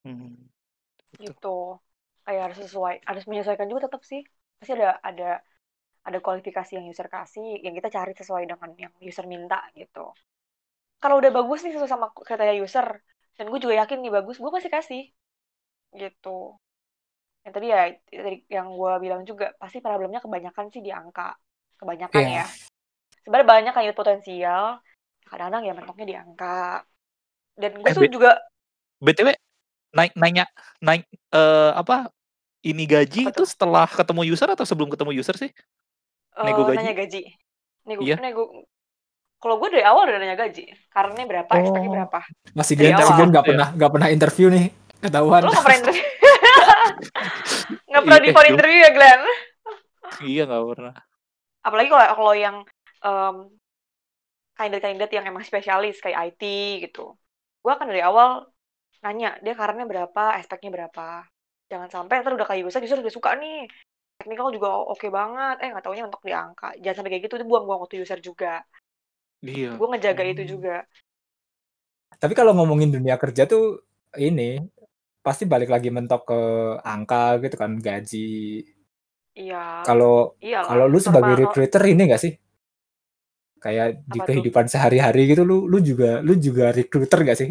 Hmm. 0.07 0.49
Gitu. 1.19 1.59
Kayak 2.25 2.43
harus 2.51 2.59
sesuai 2.65 2.95
harus 3.05 3.25
menyesuaikan 3.29 3.69
juga 3.69 3.91
tetap 3.91 4.03
sih. 4.07 4.23
Pasti 4.59 4.73
ada 4.79 4.97
ada 5.03 5.31
ada 6.05 6.19
kualifikasi 6.21 6.77
yang 6.77 6.87
user 6.87 7.09
kasih 7.09 7.61
yang 7.65 7.75
kita 7.75 7.89
cari 7.89 8.13
sesuai 8.13 8.45
dengan 8.45 8.71
yang 8.77 8.93
user 9.01 9.27
minta 9.27 9.61
gitu. 9.75 10.13
Kalau 11.01 11.21
udah 11.21 11.33
bagus 11.33 11.65
nih 11.65 11.73
sesuai 11.77 11.91
sama 11.91 12.13
kriteria 12.13 12.57
user 12.61 12.87
dan 13.35 13.51
gue 13.51 13.61
juga 13.61 13.75
yakin 13.83 13.99
nih 14.01 14.13
bagus 14.15 14.39
gue 14.39 14.51
pasti 14.53 14.71
kasih 14.71 15.03
gitu. 15.97 16.55
Yang 17.45 17.53
tadi 17.57 17.67
ya 17.69 17.83
tadi 18.09 18.39
yang 18.49 18.73
gue 18.73 18.93
bilang 19.05 19.23
juga 19.29 19.53
pasti 19.61 19.81
problemnya 19.85 20.21
kebanyakan 20.21 20.73
sih 20.73 20.81
di 20.81 20.93
angka. 20.93 21.37
Kebanyakan 21.81 22.21
Iya. 22.25 22.45
ya. 22.45 22.47
Sebenarnya 23.25 23.49
banyak 23.49 23.73
kandidat 23.73 23.97
potensial 23.97 24.81
kadang-kadang 25.35 25.63
ya 25.65 25.73
mentoknya 25.75 26.07
di 26.07 26.15
angka 26.15 26.87
dan 27.55 27.71
gue 27.75 27.85
Eh, 27.85 27.93
tuh 27.93 28.07
juga 28.07 28.39
btw 28.99 29.35
naik 29.93 30.15
nanya 30.15 30.45
naik 30.79 31.05
eh, 31.31 31.71
apa 31.75 32.09
ini 32.63 32.87
gaji 32.87 33.27
Apa 33.27 33.31
itu 33.31 33.43
tuh? 33.43 33.51
setelah 33.51 33.85
ketemu 33.85 34.23
user 34.25 34.49
atau 34.49 34.65
sebelum 34.65 34.89
ketemu 34.89 35.11
user 35.13 35.37
sih? 35.37 35.51
Nego 36.37 36.63
eh, 36.63 36.67
gaji? 36.71 36.79
nanya 36.79 36.95
gaji 36.95 37.23
nego 37.85 38.01
Iya. 38.01 38.17
nego 38.17 38.65
kalau 39.37 39.61
gue 39.61 39.69
dari 39.71 39.85
awal 39.85 40.09
udah 40.09 40.17
nanya 40.17 40.35
gaji 40.35 40.65
karena 40.89 41.21
berapa 41.29 41.53
Oh. 41.53 41.91
berapa 41.93 42.19
Masih 42.57 42.75
awal. 42.81 43.13
Glenn 43.13 43.29
nggak 43.29 43.45
Iya. 43.45 43.51
pernah 43.53 43.69
nggak 43.77 43.91
pernah 43.93 44.09
interview 44.09 44.47
nih 44.49 44.67
ketahuan. 44.99 45.43
lo 45.43 45.51
nggak 45.53 45.65
pernah 45.67 45.79
interview 45.85 46.05
nggak 47.91 48.03
pernah 48.03 48.19
Iya, 48.19 48.25
di 48.25 48.31
phone 48.33 48.47
Ju. 48.47 48.53
interview 48.57 48.79
ya 48.81 48.91
Glenn 48.91 49.23
Iya 50.25 50.43
nggak 50.47 50.63
pernah. 50.73 50.95
apalagi 51.61 51.89
kalau 51.89 52.05
kalau 52.15 52.35
yang 52.35 52.57
em, 53.01 53.37
kandidat-kandidat 54.57 55.11
yang 55.17 55.25
emang 55.31 55.45
spesialis 55.51 55.97
kayak 56.05 56.19
IT 56.31 56.43
gitu. 56.85 57.01
Gue 57.63 57.73
akan 57.77 57.87
dari 57.91 58.03
awal 58.05 58.29
nanya 59.05 59.29
dia 59.45 59.55
karannya 59.59 59.87
berapa? 59.93 60.23
Aspeknya 60.39 60.71
berapa? 60.77 61.03
Jangan 61.71 61.89
sampai 61.95 62.15
ntar 62.23 62.33
udah 62.37 62.49
kayak 62.49 62.63
user 62.69 62.83
user 62.87 63.01
udah 63.05 63.15
suka 63.19 63.31
nih. 63.43 63.69
Teknikal 64.19 64.49
juga 64.57 64.69
oke 64.93 65.07
banget. 65.19 65.57
Eh 65.63 65.69
nggak 65.73 65.85
taunya 65.85 66.05
mentok 66.07 66.23
di 66.29 66.35
angka. 66.35 66.69
Jangan 66.83 66.97
sampai 66.99 67.11
kayak 67.13 67.25
gitu 67.27 67.35
itu 67.41 67.47
buang-buang 67.51 67.81
waktu 67.85 67.97
user 68.05 68.21
juga. 68.29 68.63
Iya. 69.45 69.77
gue 69.79 69.87
ngejaga 69.91 70.23
itu 70.33 70.43
Hmm. 70.43 70.51
juga. 70.53 70.75
Tapi 72.23 72.33
kalau 72.39 72.53
ngomongin 72.57 72.91
dunia 72.95 73.17
kerja 73.21 73.45
tuh 73.45 73.85
ini 74.17 74.63
pasti 75.27 75.45
balik 75.53 75.71
lagi 75.75 75.89
mentok 75.97 76.23
ke 76.31 76.41
angka 76.85 77.41
gitu 77.45 77.57
kan 77.63 77.73
gaji. 77.81 78.29
iya. 79.35 79.57
Kalau 79.87 80.35
iyalah 80.41 80.69
kalau 80.69 80.85
lu 80.93 80.99
sebagai 81.03 81.35
recruiter 81.45 81.83
ini 81.93 82.03
gak 82.09 82.23
sih? 82.25 82.33
Kayak 83.65 84.05
di 84.05 84.21
Apa 84.21 84.29
tuh? 84.29 84.29
kehidupan 84.29 84.67
sehari-hari 84.69 85.21
gitu 85.33 85.43
lu 85.43 85.65
lu 85.65 85.81
juga 85.81 86.21
lu 86.21 86.37
juga 86.37 86.69
recruiter 86.71 87.19
gak 87.25 87.39
sih? 87.41 87.51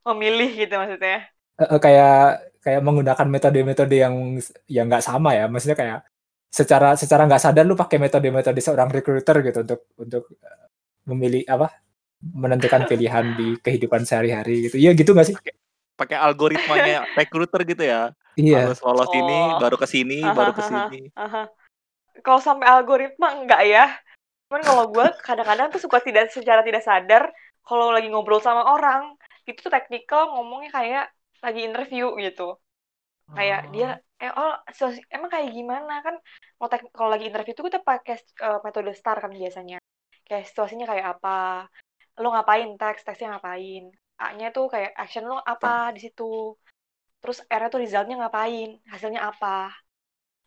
memilih 0.00 0.50
gitu 0.56 0.74
maksudnya 0.80 1.28
Heeh, 1.60 1.76
kayak 1.76 2.16
kayak 2.64 2.80
menggunakan 2.80 3.26
metode-metode 3.28 3.92
yang 3.92 4.14
yang 4.64 4.88
nggak 4.88 5.04
sama 5.04 5.36
ya, 5.36 5.44
maksudnya 5.44 5.76
kayak 5.76 5.98
secara 6.48 6.96
secara 6.96 7.28
nggak 7.28 7.42
sadar 7.44 7.64
lu 7.68 7.76
pakai 7.76 8.00
metode-metode 8.00 8.56
seorang 8.64 8.88
recruiter 8.88 9.36
gitu 9.44 9.58
untuk 9.60 9.80
untuk 10.00 10.24
memilih 11.04 11.44
apa, 11.44 11.68
menentukan 12.20 12.88
pilihan 12.88 13.24
di 13.36 13.48
kehidupan 13.64 14.08
sehari-hari 14.08 14.72
gitu. 14.72 14.80
Iya 14.80 14.96
gitu 14.96 15.12
nggak 15.12 15.28
sih? 15.28 15.36
Pakai 15.36 15.54
pakai 16.00 16.16
algoritmanya 16.16 17.04
recruiter 17.20 17.60
gitu 17.68 17.84
ya? 17.84 18.16
Iya. 18.40 18.72
Harus 18.72 18.80
lolos 18.80 19.12
ini, 19.12 19.36
Oh. 19.36 19.60
baru 19.60 19.76
ke 19.76 19.84
sini, 19.84 20.18
baru 20.24 20.52
ke 20.56 20.62
sini. 20.64 21.00
Kalau 22.24 22.40
sampai 22.40 22.66
algoritma 22.68 23.36
enggak 23.36 23.62
ya. 23.68 23.84
Cuman 24.50 24.66
kalau 24.66 24.84
gue 24.90 25.06
kadang-kadang 25.22 25.70
tuh 25.70 25.78
suka 25.78 26.02
tidak 26.02 26.26
secara 26.34 26.66
tidak 26.66 26.82
sadar 26.82 27.30
kalau 27.62 27.94
lagi 27.94 28.10
ngobrol 28.10 28.42
sama 28.42 28.66
orang, 28.66 29.14
itu 29.46 29.62
tuh 29.62 29.70
technical 29.70 30.34
ngomongnya 30.34 30.74
kayak 30.74 31.04
lagi 31.38 31.60
interview 31.62 32.10
gitu. 32.18 32.58
Kayak 33.30 33.70
dia 33.70 33.88
Oh. 33.94 34.26
eh 34.26 34.32
oh 34.34 34.52
situasi- 34.74 35.06
emang 35.06 35.30
kayak 35.30 35.54
gimana 35.54 36.02
kan 36.02 36.18
kalau 36.90 37.08
lagi 37.14 37.30
interview 37.30 37.54
tuh 37.54 37.70
kita 37.70 37.78
pakai 37.80 38.18
eh, 38.18 38.58
metode 38.66 38.90
STAR 38.90 39.22
kan 39.22 39.30
biasanya. 39.30 39.78
Kayak 40.26 40.50
situasinya 40.50 40.84
kayak 40.90 41.06
apa? 41.14 41.70
Lo 42.18 42.34
ngapain 42.34 42.74
teks, 42.74 43.06
teksnya 43.06 43.38
ngapain? 43.38 43.86
A-nya 44.18 44.50
tuh 44.50 44.66
kayak 44.66 44.92
action 44.98 45.30
lo 45.30 45.38
apa 45.38 45.94
di 45.94 46.02
situ. 46.10 46.58
Terus 47.22 47.38
R-nya 47.46 47.70
tuh 47.70 47.80
resultnya 47.80 48.18
ngapain, 48.18 48.82
hasilnya 48.90 49.30
apa 49.30 49.70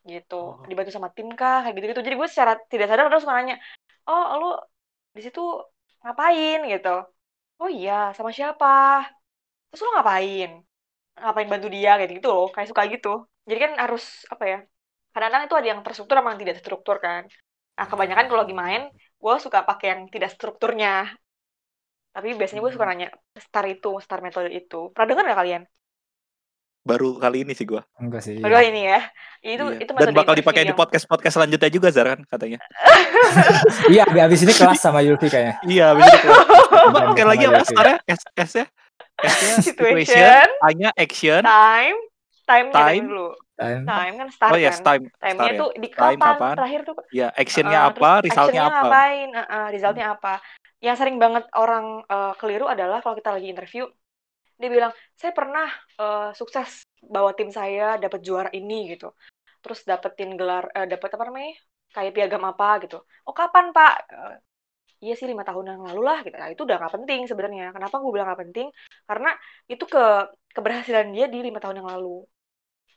gitu 0.03 0.59
Oh. 0.59 0.67
dibantu 0.67 0.91
sama 0.91 1.07
tim 1.15 1.31
kah 1.31 1.63
kayak 1.63 1.79
gitu 1.79 1.95
gitu 1.95 2.01
jadi 2.03 2.15
gue 2.19 2.27
secara 2.27 2.59
tidak 2.67 2.91
sadar 2.91 3.07
terus 3.07 3.23
nanya 3.23 3.55
oh 4.09 4.23
lu 4.41 4.45
di 5.15 5.21
situ 5.25 5.41
ngapain? 6.03 6.57
Gitu. 6.71 6.89
Oh 7.61 7.69
iya 7.77 7.93
sama 8.17 8.31
siapa? 8.37 8.67
Terus 9.69 9.81
lu 9.85 9.89
ngapain? 9.95 10.49
Ngapain 11.21 11.49
bantu 11.53 11.67
dia? 11.75 11.89
Kayak 11.97 12.11
gitu 12.17 12.27
loh 12.35 12.45
kayak 12.53 12.67
suka 12.71 12.83
gitu. 12.93 13.09
Jadi 13.49 13.59
kan 13.63 13.71
harus 13.83 14.03
apa 14.33 14.43
ya 14.51 14.57
kadang-kadang 15.13 15.45
itu 15.47 15.57
ada 15.59 15.67
yang 15.71 15.79
terstruktur 15.85 16.15
sama 16.17 16.29
yang 16.33 16.41
tidak 16.43 16.55
terstruktur 16.57 16.97
kan. 17.05 17.23
Nah 17.77 17.85
kebanyakan 17.91 18.25
kalau 18.29 18.41
lagi 18.43 18.55
main 18.63 18.81
gue 19.21 19.33
suka 19.45 19.59
pakai 19.69 19.87
yang 19.93 20.01
tidak 20.13 20.29
strukturnya. 20.35 20.89
Tapi 22.15 22.27
biasanya 22.37 22.61
gue 22.63 22.73
suka 22.75 22.85
nanya 22.89 23.07
star 23.45 23.65
itu 23.73 23.89
star 24.05 24.19
metode 24.25 24.49
itu. 24.59 24.75
Pernah 24.93 25.07
dengar 25.09 25.23
nggak 25.27 25.39
kalian 25.41 25.63
Baru 26.83 27.15
kali 27.15 27.41
ini 27.41 27.51
sih 27.51 27.63
gua. 27.63 27.79
Enggak 27.95 28.21
sih. 28.21 28.37
Berdua 28.37 28.59
ini 28.61 28.85
ya 28.85 28.99
itu 29.39 29.59
Iya. 29.59 29.83
itu 29.83 29.91
Dan 29.91 30.11
bakal 30.11 30.35
dipakai 30.35 30.63
di 30.63 30.71
yang- 30.71 30.77
podcast-podcast 30.77 31.35
selanjutnya 31.35 31.67
juga 31.67 31.87
Zar 31.89 32.07
kan 32.09 32.19
katanya. 32.25 32.59
Iya, 33.91 34.03
abis 34.07 34.39
ini 34.41 34.53
kelas 34.53 34.79
sama 34.79 34.99
Yulfi 34.99 35.27
kayaknya. 35.27 35.55
Iya, 35.63 35.87
begitu. 35.93 36.27
Coba 36.27 36.79
Sama 36.93 37.09
pakai 37.11 37.25
lagi 37.25 37.43
apa 37.43 37.55
Yulfi. 37.57 37.71
starnya? 37.71 37.97
S 38.05 38.21
S-nya? 38.37 38.65
S-nya 39.15 39.55
Situation. 39.59 40.09
situation, 40.09 40.47
A-nya 40.59 40.89
action, 40.93 41.41
time 41.43 41.97
time 42.43 42.67
Time. 42.69 43.03
dulu 43.05 43.29
Time. 43.53 43.83
time 43.85 44.13
kan 44.17 44.27
start 44.29 44.51
oh 44.51 44.57
yes, 44.57 44.75
kan 44.75 44.83
time, 44.83 45.03
time-nya 45.15 45.31
start 45.37 45.53
ya. 45.53 45.59
tuh 45.59 45.69
di 45.73 45.87
Time 45.87 46.17
kapan, 46.17 46.19
kapan? 46.35 46.53
terakhir 46.57 46.79
tuh 46.83 46.95
Ya, 47.09 47.27
actionnya 47.31 47.79
uh, 47.79 47.89
apa, 47.89 48.09
resultnya 48.19 48.61
apa. 48.63 48.73
ngapain 48.75 49.29
uh, 49.31 49.41
uh, 49.45 49.67
resultnya 49.69 50.05
apa 50.11 50.33
yang 50.79 50.95
sering 50.97 51.15
banget 51.15 51.45
orang 51.53 51.85
uh, 52.05 52.33
keliru 52.35 52.65
adalah 52.65 52.99
kalau 52.99 53.15
kita 53.15 53.31
lagi 53.31 53.47
interview 53.47 53.87
dia 54.63 54.71
bilang 54.71 54.95
saya 55.19 55.35
pernah 55.35 55.67
uh, 55.99 56.31
sukses 56.39 56.87
bawa 57.03 57.35
tim 57.35 57.51
saya 57.51 57.99
dapat 57.99 58.23
juara 58.23 58.47
ini 58.55 58.95
gitu. 58.95 59.11
Terus 59.59 59.83
dapetin 59.83 60.39
gelar 60.39 60.71
uh, 60.71 60.87
dapat 60.87 61.09
apa 61.11 61.23
namanya 61.27 61.51
kayak 61.91 62.11
piagam 62.15 62.43
apa 62.47 62.79
gitu. 62.87 63.03
Oh 63.27 63.35
kapan 63.35 63.75
pak? 63.75 63.93
Uh, 64.07 64.39
iya 65.03 65.13
sih 65.19 65.27
lima 65.27 65.43
tahun 65.43 65.75
yang 65.75 65.81
lalu 65.83 66.01
lah 66.07 66.17
gitu. 66.23 66.35
Nah, 66.39 66.47
itu 66.47 66.61
udah 66.63 66.77
nggak 66.79 66.93
penting 66.95 67.19
sebenarnya. 67.27 67.75
Kenapa 67.75 67.95
gue 67.99 68.11
bilang 68.15 68.27
nggak 68.31 68.41
penting? 68.47 68.67
Karena 69.03 69.29
itu 69.67 69.83
ke 69.83 70.03
keberhasilan 70.55 71.11
dia 71.11 71.25
di 71.27 71.39
lima 71.43 71.59
tahun 71.59 71.83
yang 71.83 71.89
lalu. 71.91 72.23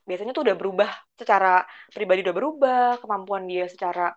Biasanya 0.06 0.30
tuh 0.38 0.46
udah 0.46 0.54
berubah 0.54 0.90
secara 1.18 1.66
pribadi 1.90 2.22
udah 2.22 2.36
berubah 2.38 3.02
kemampuan 3.02 3.42
dia 3.50 3.66
secara 3.66 4.14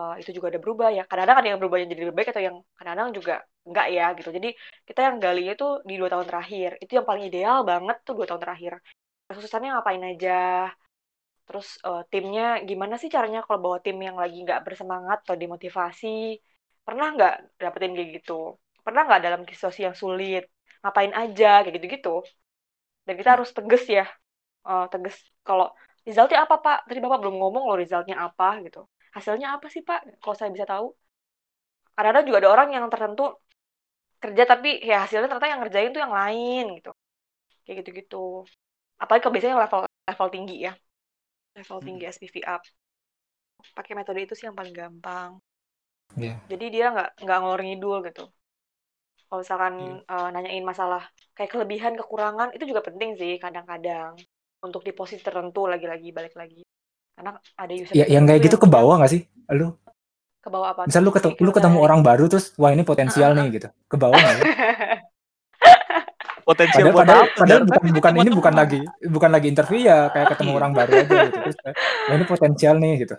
uh, 0.00 0.16
itu 0.16 0.32
juga 0.32 0.56
udah 0.56 0.62
berubah. 0.64 0.88
Ya 0.96 1.04
kadang-kadang 1.04 1.38
ada 1.44 1.48
yang 1.52 1.60
berubah 1.60 1.76
jadi 1.84 2.02
lebih 2.08 2.16
baik 2.16 2.32
atau 2.32 2.40
yang 2.40 2.56
kadang-kadang 2.80 3.12
juga 3.12 3.44
enggak 3.66 3.86
ya 3.96 4.04
gitu. 4.18 4.30
Jadi 4.36 4.48
kita 4.88 5.00
yang 5.06 5.16
gali 5.24 5.42
itu 5.52 5.66
di 5.88 5.94
dua 6.00 6.08
tahun 6.12 6.26
terakhir. 6.30 6.70
Itu 6.82 6.92
yang 6.98 7.06
paling 7.10 7.24
ideal 7.30 7.58
banget 7.70 7.96
tuh 8.06 8.14
dua 8.18 8.26
tahun 8.30 8.42
terakhir. 8.44 8.72
Kesuksesannya 9.28 9.70
ngapain 9.74 10.02
aja? 10.10 10.32
Terus 11.46 11.68
uh, 11.86 12.02
timnya 12.10 12.62
gimana 12.68 12.94
sih 13.00 13.10
caranya 13.10 13.38
kalau 13.46 13.58
bawa 13.64 13.78
tim 13.84 13.98
yang 14.02 14.18
lagi 14.22 14.36
nggak 14.46 14.62
bersemangat 14.66 15.18
atau 15.26 15.36
dimotivasi? 15.42 16.38
Pernah 16.86 17.06
nggak 17.14 17.34
dapetin 17.62 17.92
kayak 17.96 18.10
gitu? 18.22 18.58
Pernah 18.86 19.00
nggak 19.06 19.20
dalam 19.26 19.40
situasi 19.46 19.80
yang 19.86 19.96
sulit? 19.98 20.46
Ngapain 20.82 21.12
aja? 21.14 21.62
Kayak 21.62 21.74
gitu-gitu. 21.78 22.22
Dan 23.06 23.14
kita 23.18 23.30
harus 23.38 23.50
tegas 23.54 23.84
ya. 23.86 24.06
Uh, 24.66 24.86
tegas. 24.90 25.14
Kalau 25.46 25.70
resultnya 26.06 26.46
apa 26.46 26.58
pak? 26.58 26.78
Tadi 26.86 26.98
bapak 27.02 27.18
belum 27.22 27.36
ngomong 27.38 27.62
loh 27.66 27.76
resultnya 27.78 28.16
apa 28.26 28.62
gitu. 28.66 28.86
Hasilnya 29.14 29.58
apa 29.58 29.66
sih 29.70 29.82
pak? 29.86 30.22
Kalau 30.22 30.34
saya 30.38 30.50
bisa 30.54 30.66
tahu. 30.66 30.94
Kadang-kadang 31.96 32.26
juga 32.28 32.38
ada 32.44 32.50
orang 32.52 32.68
yang 32.76 32.84
tertentu 32.92 33.22
kerja 34.22 34.42
tapi 34.48 34.68
ya 34.80 35.04
hasilnya 35.04 35.28
ternyata 35.28 35.48
yang 35.52 35.60
ngerjain 35.62 35.90
tuh 35.94 36.02
yang 36.04 36.14
lain 36.14 36.64
gitu. 36.80 36.90
Kayak 37.64 37.76
gitu-gitu. 37.82 38.46
Apalagi 39.02 39.22
kalau 39.22 39.34
biasanya 39.36 39.56
level 39.60 39.80
level 39.86 40.28
tinggi 40.32 40.56
ya. 40.66 40.72
Level 41.56 41.78
tinggi 41.84 42.04
SPV 42.08 42.36
up. 42.44 42.62
Pakai 43.76 43.92
metode 43.98 44.20
itu 44.24 44.34
sih 44.36 44.46
yang 44.48 44.56
paling 44.56 44.74
gampang. 44.74 45.40
Iya. 46.14 46.38
jadi 46.46 46.66
dia 46.70 46.86
nggak 46.94 47.08
nggak 47.26 47.38
ngelor 47.42 47.60
ngidul 47.66 47.98
gitu. 48.06 48.24
Kalau 49.26 49.40
misalkan 49.42 49.74
uh, 50.06 50.28
nanyain 50.30 50.62
masalah 50.62 51.02
kayak 51.34 51.50
kelebihan 51.50 51.98
kekurangan 51.98 52.54
itu 52.54 52.62
juga 52.70 52.86
penting 52.86 53.18
sih 53.18 53.42
kadang-kadang. 53.42 54.14
Untuk 54.62 54.86
di 54.86 54.94
posisi 54.94 55.20
tertentu 55.20 55.66
lagi-lagi 55.66 56.14
balik 56.14 56.38
lagi. 56.38 56.62
Karena 57.18 57.34
ada 57.34 57.72
user 57.74 57.92
Ya, 57.96 58.06
yang 58.06 58.24
kayak 58.24 58.46
gitu 58.46 58.56
ke 58.56 58.68
bawah 58.70 59.02
nggak 59.02 59.12
sih? 59.12 59.26
Lu, 59.50 59.74
ke 60.46 60.50
bawah 60.54 60.68
apa 60.74 60.82
misal 60.86 61.02
lu 61.06 61.10
ketemu, 61.16 61.34
lu 61.42 61.50
ketemu 61.56 61.78
orang 61.82 62.00
baru 62.06 62.24
terus, 62.30 62.46
wah 62.60 62.70
ini 62.74 62.82
potensial 62.86 63.30
nih 63.38 63.46
gitu. 63.58 63.68
Ke 63.90 63.96
bawah 63.98 64.18
nggak 64.22 64.36
sih? 64.40 64.46
Potensial 66.48 66.86
Padahal, 66.86 66.94
buat 66.94 67.02
padahal, 67.02 67.24
apa? 67.26 67.26
padahal 67.40 67.60
bukan, 67.66 67.82
Kan 67.82 67.92
bukan 67.98 68.14
ini 68.22 68.30
bukan 68.38 68.54
lagi 68.60 68.80
bukan 69.02 69.30
lagi 69.34 69.46
interview 69.52 69.78
ya 69.90 69.96
kayak 70.14 70.28
ketemu 70.32 70.52
Iya. 70.52 70.58
orang 70.58 70.72
baru 70.78 70.92
aja 71.02 71.14
gitu. 71.26 71.38
Terus, 71.42 71.56
wah 72.06 72.14
ini 72.18 72.24
potensial 72.32 72.74
nih 72.82 72.92
gitu. 73.02 73.16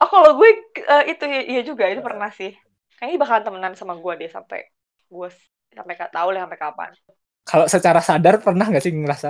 oh 0.00 0.08
kalau 0.08 0.30
gue 0.38 0.50
uh, 0.94 1.04
itu 1.12 1.24
iya 1.28 1.40
iya 1.52 1.60
juga 1.68 1.84
itu 1.92 2.00
pernah 2.08 2.30
sih 2.38 2.50
kayaknya 2.98 3.18
bakalan 3.22 3.44
temenan 3.46 3.74
sama 3.80 3.94
gue 4.02 4.12
deh 4.20 4.30
sampai 4.36 4.60
gue 5.12 5.28
sampai 5.76 5.92
gak 6.00 6.12
tahu 6.16 6.28
lah 6.34 6.40
sampai 6.48 6.58
kapan 6.60 6.90
Kalau 7.48 7.66
secara 7.74 8.00
sadar 8.08 8.34
pernah 8.44 8.66
nggak 8.70 8.84
sih 8.84 8.92
ngerasa, 8.94 9.28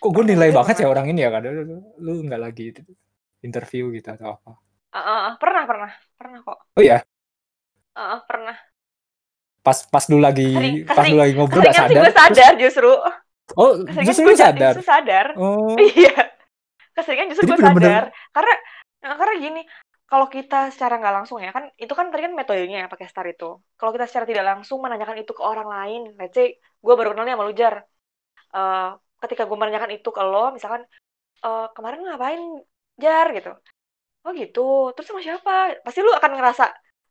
kok 0.00 0.10
gue 0.16 0.24
nilai 0.32 0.50
banget 0.54 0.76
ya 0.82 0.86
orang 0.92 1.06
ini 1.12 1.20
ya 1.26 1.30
kadang 1.34 1.54
lu, 1.68 1.76
lu 2.04 2.12
nggak 2.26 2.40
lagi 2.46 2.64
itu, 2.72 2.82
interview 3.46 3.90
gitu 3.96 4.08
atau 4.16 4.38
apa? 4.38 4.52
Ah, 4.98 5.06
ah, 5.06 5.20
ah, 5.30 5.34
pernah 5.38 5.62
pernah. 5.62 5.90
Pernah 6.18 6.38
kok. 6.42 6.58
Oh 6.74 6.82
iya, 6.82 6.98
Ah, 7.94 8.18
ah, 8.18 8.20
pernah. 8.26 8.56
Pas 9.62 9.78
pas 9.86 10.04
lu 10.10 10.18
lagi 10.18 10.50
Sering- 10.50 10.86
pas 10.86 11.06
lu 11.06 11.18
lagi 11.18 11.32
ngobrol 11.38 11.62
nggak 11.62 11.70
keseringan 11.70 11.86
sih 11.86 11.94
sadar. 11.94 12.02
gue 12.02 12.10
terus- 12.10 12.18
sadar 12.18 12.52
justru. 12.58 12.90
Oh, 13.54 13.70
keseringan 13.78 14.06
justru 14.10 14.24
gue 14.26 14.36
sadar. 14.36 14.72
justru 14.74 14.86
sadar. 14.86 15.26
Oh, 15.38 15.74
iya. 15.94 16.18
Keseringan 16.92 17.26
justru 17.30 17.44
Jadi 17.46 17.54
gue 17.54 17.62
sadar. 17.62 18.04
Karena 18.34 18.54
nah, 18.98 19.14
karena 19.14 19.34
gini 19.38 19.62
kalau 20.08 20.26
kita 20.26 20.72
secara 20.72 20.98
nggak 20.98 21.14
langsung 21.22 21.38
ya 21.38 21.52
kan 21.52 21.68
itu 21.76 21.92
kan 21.94 22.08
tadi 22.08 22.26
kan 22.26 22.34
metodenya 22.34 22.78
ya 22.82 22.88
pakai 22.90 23.06
star 23.06 23.26
itu. 23.28 23.60
Kalau 23.78 23.90
kita 23.92 24.06
secara 24.10 24.26
tidak 24.26 24.44
langsung 24.46 24.82
menanyakan 24.82 25.22
itu 25.22 25.30
ke 25.30 25.42
orang 25.44 25.68
lain 25.68 26.00
let's 26.18 26.34
say 26.34 26.58
gue 26.58 26.94
baru 26.98 27.14
kenal 27.14 27.22
nih 27.22 27.34
sama 27.36 27.44
lu 27.44 27.54
jar. 27.54 27.74
Eh, 28.50 28.88
ketika 29.22 29.42
gue 29.44 29.56
menanyakan 29.58 29.90
itu 29.94 30.08
ke 30.08 30.22
lo 30.24 30.50
misalkan 30.50 30.82
eh, 31.38 31.66
kemarin 31.70 32.00
ngapain 32.02 32.42
jar? 32.96 33.26
gitu 33.30 33.52
oh 34.26 34.32
gitu 34.34 34.94
terus 34.94 35.06
sama 35.08 35.20
siapa 35.22 35.78
pasti 35.84 36.00
lu 36.02 36.10
akan 36.14 36.32
ngerasa 36.38 36.64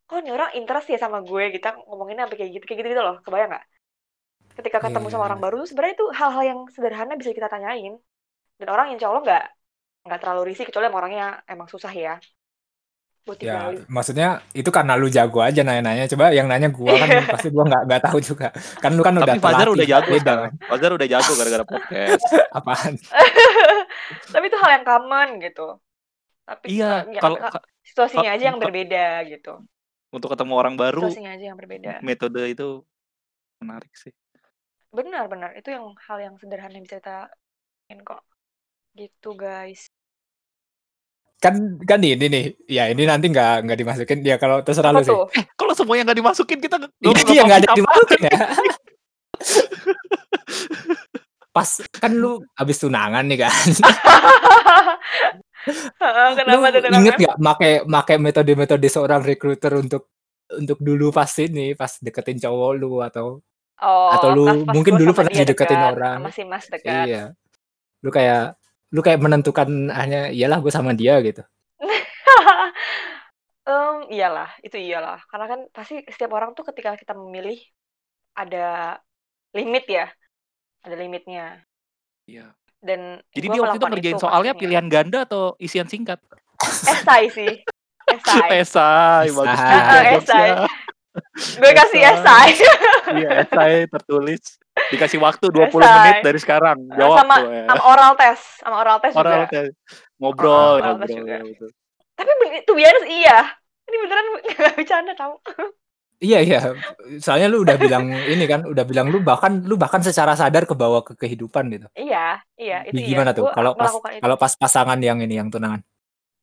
kok 0.07 0.17
ini 0.23 0.31
orang 0.31 0.51
interest 0.55 0.87
ya 0.91 0.97
sama 0.99 1.19
gue 1.23 1.43
kita 1.55 1.75
ngomonginnya 1.87 2.27
sampai 2.27 2.37
kayak 2.39 2.51
gitu 2.55 2.63
kayak 2.67 2.79
gitu, 2.83 2.89
gitu 2.95 3.03
loh 3.03 3.17
kebayang 3.23 3.51
nggak 3.51 3.65
ketika 4.57 4.77
ketemu 4.89 5.07
Iya, 5.07 5.13
sama 5.13 5.23
iya, 5.23 5.27
orang 5.29 5.39
iya. 5.39 5.45
baru 5.45 5.55
tuh 5.61 5.67
sebenarnya 5.69 5.95
itu 5.99 6.05
hal-hal 6.15 6.43
yang 6.43 6.59
sederhana 6.73 7.13
bisa 7.19 7.29
kita 7.35 7.47
tanyain 7.51 7.93
dan 8.57 8.67
orang 8.73 8.87
insya 8.95 9.07
Allah 9.11 9.21
nggak 9.27 9.45
nggak 10.07 10.19
terlalu 10.23 10.41
risih 10.49 10.65
kecuali 10.65 10.87
emang 10.87 10.99
orangnya 11.03 11.27
emang 11.45 11.67
susah 11.67 11.91
ya 11.91 12.15
buat 13.27 13.43
Ya, 13.43 13.75
maksudnya 13.91 14.39
itu 14.55 14.71
karena 14.71 14.95
lu 14.95 15.11
jago 15.11 15.43
aja 15.43 15.59
nanya-nanya. 15.59 16.07
Coba 16.07 16.31
yang 16.31 16.47
nanya 16.47 16.71
gua 16.71 16.95
kan 16.95 17.11
Iya. 17.11 17.27
pasti 17.27 17.51
gua 17.51 17.67
nggak 17.67 17.83
nggak 17.91 18.01
tahu 18.07 18.19
juga. 18.23 18.47
Kan 18.79 18.95
lu 18.95 19.03
kan 19.03 19.19
udah 19.19 19.35
Tapi 19.35 19.43
Fajar 19.43 19.67
terlatih, 19.67 19.75
udah 19.75 19.87
jago 19.91 20.11
sekarang. 20.15 20.51
Fajar 20.63 20.89
udah 20.95 21.07
jago 21.11 21.31
gara-gara 21.35 21.65
podcast. 21.67 22.23
kan. 22.23 22.47
Apaan? 22.55 22.93
tapi 24.33 24.45
itu 24.47 24.57
hal 24.63 24.69
yang 24.79 24.85
common 24.87 25.27
gitu 25.43 25.67
tapi 26.47 26.79
Iya, 26.79 27.03
eh, 27.03 27.19
ya, 27.19 27.21
kalau 27.21 27.36
ka- 27.38 27.60
ka- 27.60 27.65
situasinya 27.83 28.29
ka- 28.31 28.36
aja 28.39 28.45
yang 28.47 28.60
berbeda 28.63 29.05
gitu 29.27 29.53
untuk 30.15 30.29
ketemu 30.31 30.53
orang 30.55 30.75
baru, 30.79 31.03
situasinya 31.03 31.31
aja 31.36 31.45
yang 31.51 31.57
berbeda 31.60 31.99
metode 31.99 32.41
itu 32.47 32.67
menarik 33.60 33.91
sih. 33.91 34.15
benar-benar 34.88 35.51
itu 35.60 35.67
yang 35.75 35.91
hal 36.07 36.17
yang 36.23 36.36
sederhana 36.39 36.79
yang 36.79 36.88
bisa 36.88 37.03
kita 37.03 37.27
kok 38.07 38.23
gitu 38.95 39.36
guys 39.36 39.91
Kan 41.38 41.77
kan 41.86 42.01
ini 42.01 42.25
nih. 42.33 42.45
Ya 42.65 42.89
ini 42.89 43.05
nanti 43.05 43.29
nggak 43.29 43.69
nggak 43.69 43.77
dimasukin. 43.77 44.25
Ya 44.25 44.41
kalau 44.41 44.65
terserah 44.65 44.89
apa 44.89 44.97
lu 44.97 45.05
sih. 45.05 45.13
tuh 45.13 45.29
Kalau 45.53 45.73
semuanya 45.77 46.10
nggak 46.10 46.17
dimasukin 46.23 46.57
kita 46.57 46.81
Iya, 46.97 47.13
iya 47.29 47.41
nggak 47.45 47.60
ada 47.62 47.69
dimasukin 47.77 48.19
ya. 48.25 48.39
pas 51.55 51.69
kan 52.01 52.12
lu 52.13 52.41
habis 52.57 52.77
tunangan 52.81 53.21
nih 53.29 53.38
kan. 53.45 53.53
Kenapa 56.38 56.65
tuh 56.71 56.82
inget 56.95 57.15
kenapa? 57.15 57.21
nggak 57.21 57.36
make 57.39 57.71
make 57.88 58.15
metode-metode 58.21 58.88
seorang 58.88 59.21
recruiter 59.23 59.73
untuk 59.77 60.10
untuk 60.47 60.80
dulu 60.80 61.12
pas 61.12 61.27
ini, 61.43 61.75
pas 61.75 61.91
deketin 61.99 62.39
cowok 62.39 62.71
lu 62.80 63.03
atau 63.03 63.43
atau 63.84 64.30
Oh, 64.32 64.34
lu 64.34 64.43
pas 64.47 64.58
pas 64.63 64.73
mungkin 64.73 64.93
dulu 64.97 65.12
pernah 65.13 65.34
dideketin 65.34 65.77
dekat, 65.77 65.93
orang. 65.93 66.17
sama 66.23 66.32
si 66.32 66.43
Mas 66.47 66.65
dekat. 66.71 67.06
Iya. 67.08 67.23
Lu 68.01 68.10
kayak 68.10 68.56
lu 68.95 68.99
kayak 69.03 69.19
menentukan 69.19 69.91
hanya 69.91 70.32
iyalah 70.32 70.63
gue 70.63 70.71
sama 70.71 70.95
dia 70.95 71.19
gitu. 71.19 71.43
Mmm, 73.67 74.08
iyalah, 74.15 74.47
itu 74.63 74.80
iyalah. 74.80 75.19
Karena 75.27 75.45
kan 75.51 75.60
pasti 75.75 75.99
setiap 76.08 76.32
orang 76.39 76.56
tuh 76.56 76.63
ketika 76.71 76.95
kita 76.95 77.12
memilih 77.12 77.60
ada 78.32 78.95
limit 79.51 79.84
ya, 79.91 80.08
ada 80.88 80.95
limitnya. 80.95 81.60
Iya. 82.23 82.56
Dan 82.77 83.19
Jadi 83.31 83.45
gue 83.47 83.53
dia 83.53 83.61
waktu 83.61 83.77
itu 83.77 83.85
ngerjain 83.87 84.15
itu 84.15 84.21
soalnya 84.21 84.53
pastinya. 84.53 84.61
pilihan 84.61 84.85
ganda 84.87 85.19
atau 85.23 85.57
isian 85.57 85.85
singkat? 85.85 86.19
Esai 86.61 87.29
sih, 87.29 87.51
esai. 88.07 88.49
Esai, 88.61 89.27
bagus 89.29 89.57
Esai. 89.57 89.77
juga 89.77 89.99
esai. 90.17 90.49
Gue 91.57 91.71
kasih 91.73 92.01
Esai. 92.03 92.49
Iya, 93.13 93.29
esai 93.41 93.75
tertulis. 93.87 94.61
Dikasih 94.87 95.17
waktu 95.17 95.49
20 95.49 95.73
Esai. 95.73 95.89
menit 95.91 96.17
dari 96.21 96.39
sekarang. 96.39 96.77
Jawab 96.93 97.17
sama 97.17 97.35
tuh 97.35 97.49
ya. 97.49 97.63
sama 97.65 97.81
oral 97.83 98.13
test, 98.13 98.43
sama 98.61 98.75
oral 98.77 98.97
test 99.01 99.15
Oral 99.15 99.33
juga. 99.39 99.49
test. 99.49 99.73
Ngobrol, 100.17 100.73
oral 100.77 100.95
test 100.97 101.11
ngobrol. 101.11 101.17
juga. 101.17 101.35
Betul. 101.43 101.69
Tapi 102.13 102.31
to 102.63 102.71
be 102.73 102.83
honest 102.83 103.07
iya. 103.07 103.39
Ini 103.83 103.95
beneran 103.97 104.25
nggak 104.47 104.73
bercanda 104.75 105.13
tau. 105.13 105.33
Iya 106.17 106.38
iya. 106.41 106.60
Soalnya 107.21 107.47
lu 107.53 107.62
udah 107.62 107.77
bilang 107.77 108.10
ini 108.25 108.45
kan, 108.49 108.65
udah 108.65 108.86
bilang 108.89 109.13
lu 109.13 109.21
bahkan 109.21 109.62
lu 109.62 109.77
bahkan 109.77 110.01
secara 110.01 110.34
sadar 110.34 110.65
kebawa 110.65 111.06
ke 111.06 111.13
kehidupan 111.13 111.69
gitu. 111.69 111.88
Iya, 111.93 112.41
iya, 112.58 112.77
itu 112.89 112.97
Gi 112.97 113.01
iya. 113.06 113.10
gimana 113.13 113.32
tuh 113.38 113.45
kalau 113.53 113.77
pas 113.77 113.93
itu. 113.93 114.21
kalau 114.25 114.36
pas 114.36 114.53
pasangan 114.58 114.97
yang 114.97 115.21
ini, 115.21 115.38
yang 115.38 115.53
tunangan? 115.53 115.86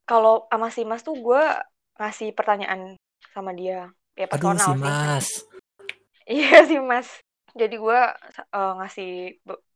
Kalau 0.07 0.47
sama 0.47 0.69
si 0.71 0.83
Mas 0.87 1.03
tuh 1.03 1.19
gue 1.19 1.43
ngasih 1.99 2.31
pertanyaan 2.39 2.95
sama 3.35 3.51
dia, 3.51 3.91
ya 4.15 4.27
Aduh 4.31 4.55
si 4.55 4.63
personal 4.63 4.71
sih. 4.71 4.83
Mas. 4.87 5.27
Iya 6.31 6.59
si 6.71 6.77
Mas. 6.79 7.09
Jadi 7.55 7.75
gue 7.79 7.99
eee, 8.55 8.73
ngasih 8.79 9.11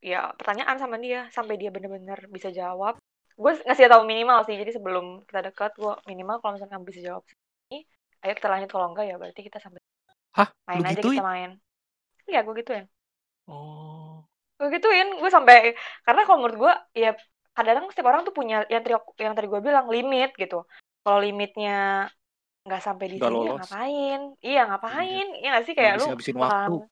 ya 0.02 0.30
pertanyaan 0.38 0.78
sama 0.78 0.96
dia, 1.02 1.26
sampai 1.34 1.58
dia 1.58 1.74
bener-bener 1.74 2.18
bisa 2.30 2.54
jawab. 2.54 3.02
Gue 3.34 3.54
ngasih 3.66 3.90
tahu 3.90 4.02
minimal 4.06 4.46
sih, 4.46 4.54
jadi 4.58 4.70
sebelum 4.78 5.26
kita 5.26 5.50
dekat, 5.50 5.74
gue 5.78 5.94
minimal 6.10 6.38
kalau 6.42 6.58
misalkan 6.58 6.82
bisa 6.82 6.98
jawab 7.02 7.22
ini, 7.70 7.86
ayo 8.26 8.34
kita 8.34 8.50
lanjut, 8.50 8.70
kalau 8.70 8.90
enggak 8.90 9.06
ya 9.06 9.14
berarti 9.14 9.46
kita 9.46 9.62
sampai 9.62 9.78
Hah? 10.38 10.48
main 10.68 10.78
Lu 10.78 10.84
aja 10.86 10.94
gituin? 10.94 11.18
kita 11.18 11.26
main. 11.26 11.50
Iya, 12.30 12.38
gue 12.46 12.54
gituin. 12.60 12.84
Oh. 13.50 14.22
Gue 14.58 14.68
gituin, 14.74 15.08
gue 15.22 15.30
sampai 15.36 15.56
karena 16.06 16.20
kalau 16.26 16.38
menurut 16.42 16.58
gue, 16.62 16.72
ya 17.02 17.10
kadang 17.56 17.90
setiap 17.90 18.06
orang 18.10 18.22
tuh 18.26 18.34
punya 18.38 18.62
yang 18.70 18.82
tadi 18.84 18.94
yang 19.24 19.34
tadi 19.34 19.46
gue 19.50 19.60
bilang 19.62 19.86
limit 19.90 20.30
gitu. 20.38 20.62
Kalau 21.02 21.18
limitnya 21.24 22.06
nggak 22.66 22.82
sampai 22.86 23.06
di 23.08 23.16
sini 23.16 23.38
ya 23.48 23.52
lolos. 23.54 23.58
ngapain? 23.64 24.20
Iya 24.44 24.60
Iya. 24.60 24.62
ngapain? 24.68 25.26
Iya 25.40 25.48
nggak 25.52 25.64
sih 25.66 25.74
kayak 25.78 25.92
lu 25.98 26.04
Ngabis-ngabisin 26.06 26.36
waktu. 26.38 26.72
bakalan 26.74 26.86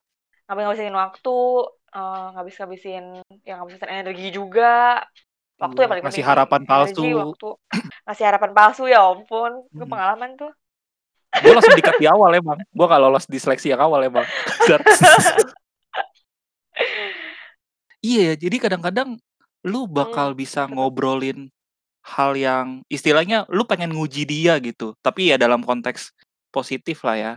ngabis-ngabisin 0.47 0.95
waktu, 1.03 1.37
eee, 1.97 2.25
ngabis-ngabisin 2.35 3.05
ya 3.49 3.53
ngabis-ngabisin 3.59 3.93
energi 3.99 4.27
juga. 4.39 5.03
Waktu 5.63 5.79
Iya, 5.79 5.83
yang 5.83 5.91
paling 5.93 6.05
ngasih 6.07 6.23
penting 6.23 6.27
sih, 6.27 6.31
harapan 6.31 6.61
energi, 6.63 7.09
palsu. 7.11 7.19
waktu. 7.23 7.49
Ngasih 8.07 8.25
harapan 8.29 8.53
palsu, 8.57 8.83
ya 8.95 8.99
ampun, 9.11 9.53
gue 9.75 9.87
pengalaman 9.93 10.31
tuh. 10.41 10.51
Gue 11.43 11.53
langsung 11.53 11.77
di-cut 11.77 11.97
di 12.01 12.07
awal 12.09 12.31
emang. 12.37 12.59
Gue 12.73 12.87
nggak 12.87 13.03
lolos 13.03 13.25
di 13.29 13.39
seleksi 13.41 13.73
yang 13.73 13.81
awal 13.83 14.05
emang. 14.05 14.25
Set. 14.65 14.81
Iya 18.05 18.21
ya, 18.33 18.35
jadi 18.47 18.57
kadang-kadang 18.61 19.19
lu 19.67 19.89
bakal 19.91 20.31
Mmm, 20.31 20.39
bisa 20.39 20.69
ngobrolin 20.71 21.51
hal 22.07 22.39
yang 22.39 22.87
istilahnya 22.87 23.49
lu 23.51 23.67
pengen 23.67 23.91
nguji 23.91 24.23
dia 24.23 24.63
gitu, 24.63 24.95
tapi 25.03 25.35
ya 25.35 25.41
dalam 25.41 25.65
konteks 25.67 26.15
positif 26.55 27.03
lah 27.03 27.17
ya. 27.19 27.33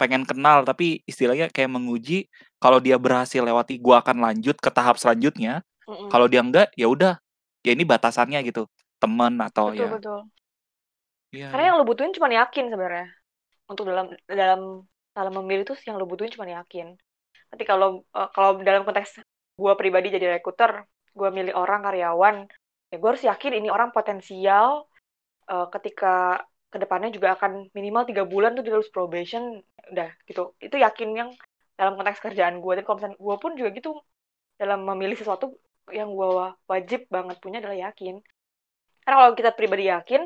Pengen 0.00 0.24
kenal 0.24 0.64
tapi 0.64 1.04
istilahnya 1.04 1.52
kayak 1.52 1.68
menguji, 1.76 2.24
kalau 2.56 2.80
dia 2.80 2.96
berhasil 2.96 3.44
lewati 3.44 3.76
gua 3.76 4.00
akan 4.00 4.24
lanjut 4.24 4.56
ke 4.56 4.70
tahap 4.72 4.96
selanjutnya, 4.96 5.60
Mhm. 5.84 6.08
kalau 6.08 6.24
dia 6.24 6.40
enggak, 6.40 6.68
ya 6.72 6.88
udah, 6.88 7.20
ya 7.60 7.70
ini 7.76 7.84
batasannya 7.84 8.40
gitu, 8.48 8.64
temen 8.96 9.36
atau 9.44 9.74
Betul 9.74 9.82
ya 9.82 9.88
betul. 9.92 10.20
Iya 11.36 11.46
Karena 11.52 11.62
iya. 11.62 11.68
yang 11.68 11.76
lu 11.80 11.84
butuhin 11.88 12.12
cuman 12.16 12.32
yakin 12.40 12.64
sebenarnya. 12.72 13.06
Untuk 13.70 13.84
dalam 13.90 14.06
dalam 14.28 14.60
dalam 15.16 15.32
memilih 15.42 15.64
tuh 15.70 15.76
yang 15.88 15.96
lu 16.00 16.06
butuhin 16.10 16.32
cuman 16.32 16.50
yakin. 16.62 16.86
Tapi 17.52 17.64
kalau, 17.70 17.88
eee, 18.16 18.28
kalau 18.36 18.50
dalam 18.64 18.82
konteks 18.88 19.20
gue 19.60 19.72
pribadi 19.80 20.08
jadi 20.16 20.26
recruiter, 20.40 20.84
gue 21.18 21.28
milih 21.32 21.54
orang 21.56 21.80
karyawan, 21.86 22.36
ya 22.92 22.96
gue 23.00 23.08
harus 23.12 23.24
yakin 23.24 23.52
ini 23.60 23.68
orang 23.76 23.90
potensial, 23.96 24.88
eee, 25.50 25.66
ketika 25.74 26.42
ke 26.72 26.78
depannya 26.82 27.10
juga 27.14 27.36
akan 27.38 27.70
minimal 27.76 28.04
3 28.10 28.24
bulan 28.28 28.52
tuh 28.58 28.62
dia 28.66 28.74
lulus 28.76 28.92
probation, 28.92 29.42
udah 29.92 30.10
gitu. 30.28 30.54
Itu 30.60 30.76
yakin 30.80 31.08
yang 31.16 31.30
dalam 31.78 31.94
konteks 31.98 32.20
kerjaan 32.24 32.60
gue. 32.64 32.72
Tapi 32.78 32.84
kalau 32.86 32.98
misalnya 33.00 33.18
gue 33.20 33.36
pun 33.42 33.52
juga 33.58 33.70
gitu, 33.76 33.90
dalam 34.60 34.84
memilih 34.88 35.16
sesuatu 35.20 35.52
yang 35.92 36.10
gue 36.12 36.28
wajib 36.70 37.06
banget 37.12 37.36
punya 37.44 37.58
adalah 37.62 37.78
yakin. 37.90 38.20
Karena 39.04 39.16
kalau 39.22 39.32
kita 39.38 39.50
pribadi 39.54 39.84
yakin, 39.88 40.22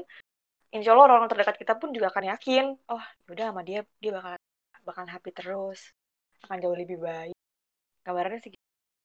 insya 0.70 0.94
Allah 0.94 1.06
orang 1.10 1.30
terdekat 1.30 1.56
kita 1.58 1.74
pun 1.76 1.90
juga 1.90 2.10
akan 2.10 2.24
yakin, 2.34 2.64
oh 2.88 3.04
udah 3.30 3.44
sama 3.50 3.62
dia 3.62 3.82
dia 3.98 4.10
bakal 4.14 4.38
bakalan 4.86 5.10
happy 5.10 5.30
terus, 5.34 5.92
akan 6.46 6.56
jauh 6.62 6.76
lebih 6.78 6.98
baik. 6.98 7.34
Gambarannya 8.06 8.40
sih 8.40 8.50
gitu. 8.54 8.62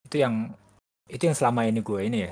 Itu 0.07 0.15
yang 0.21 0.53
itu 1.09 1.23
yang 1.25 1.37
selama 1.37 1.65
ini 1.67 1.81
gue 1.81 1.99
ini 2.01 2.17
ya. 2.25 2.31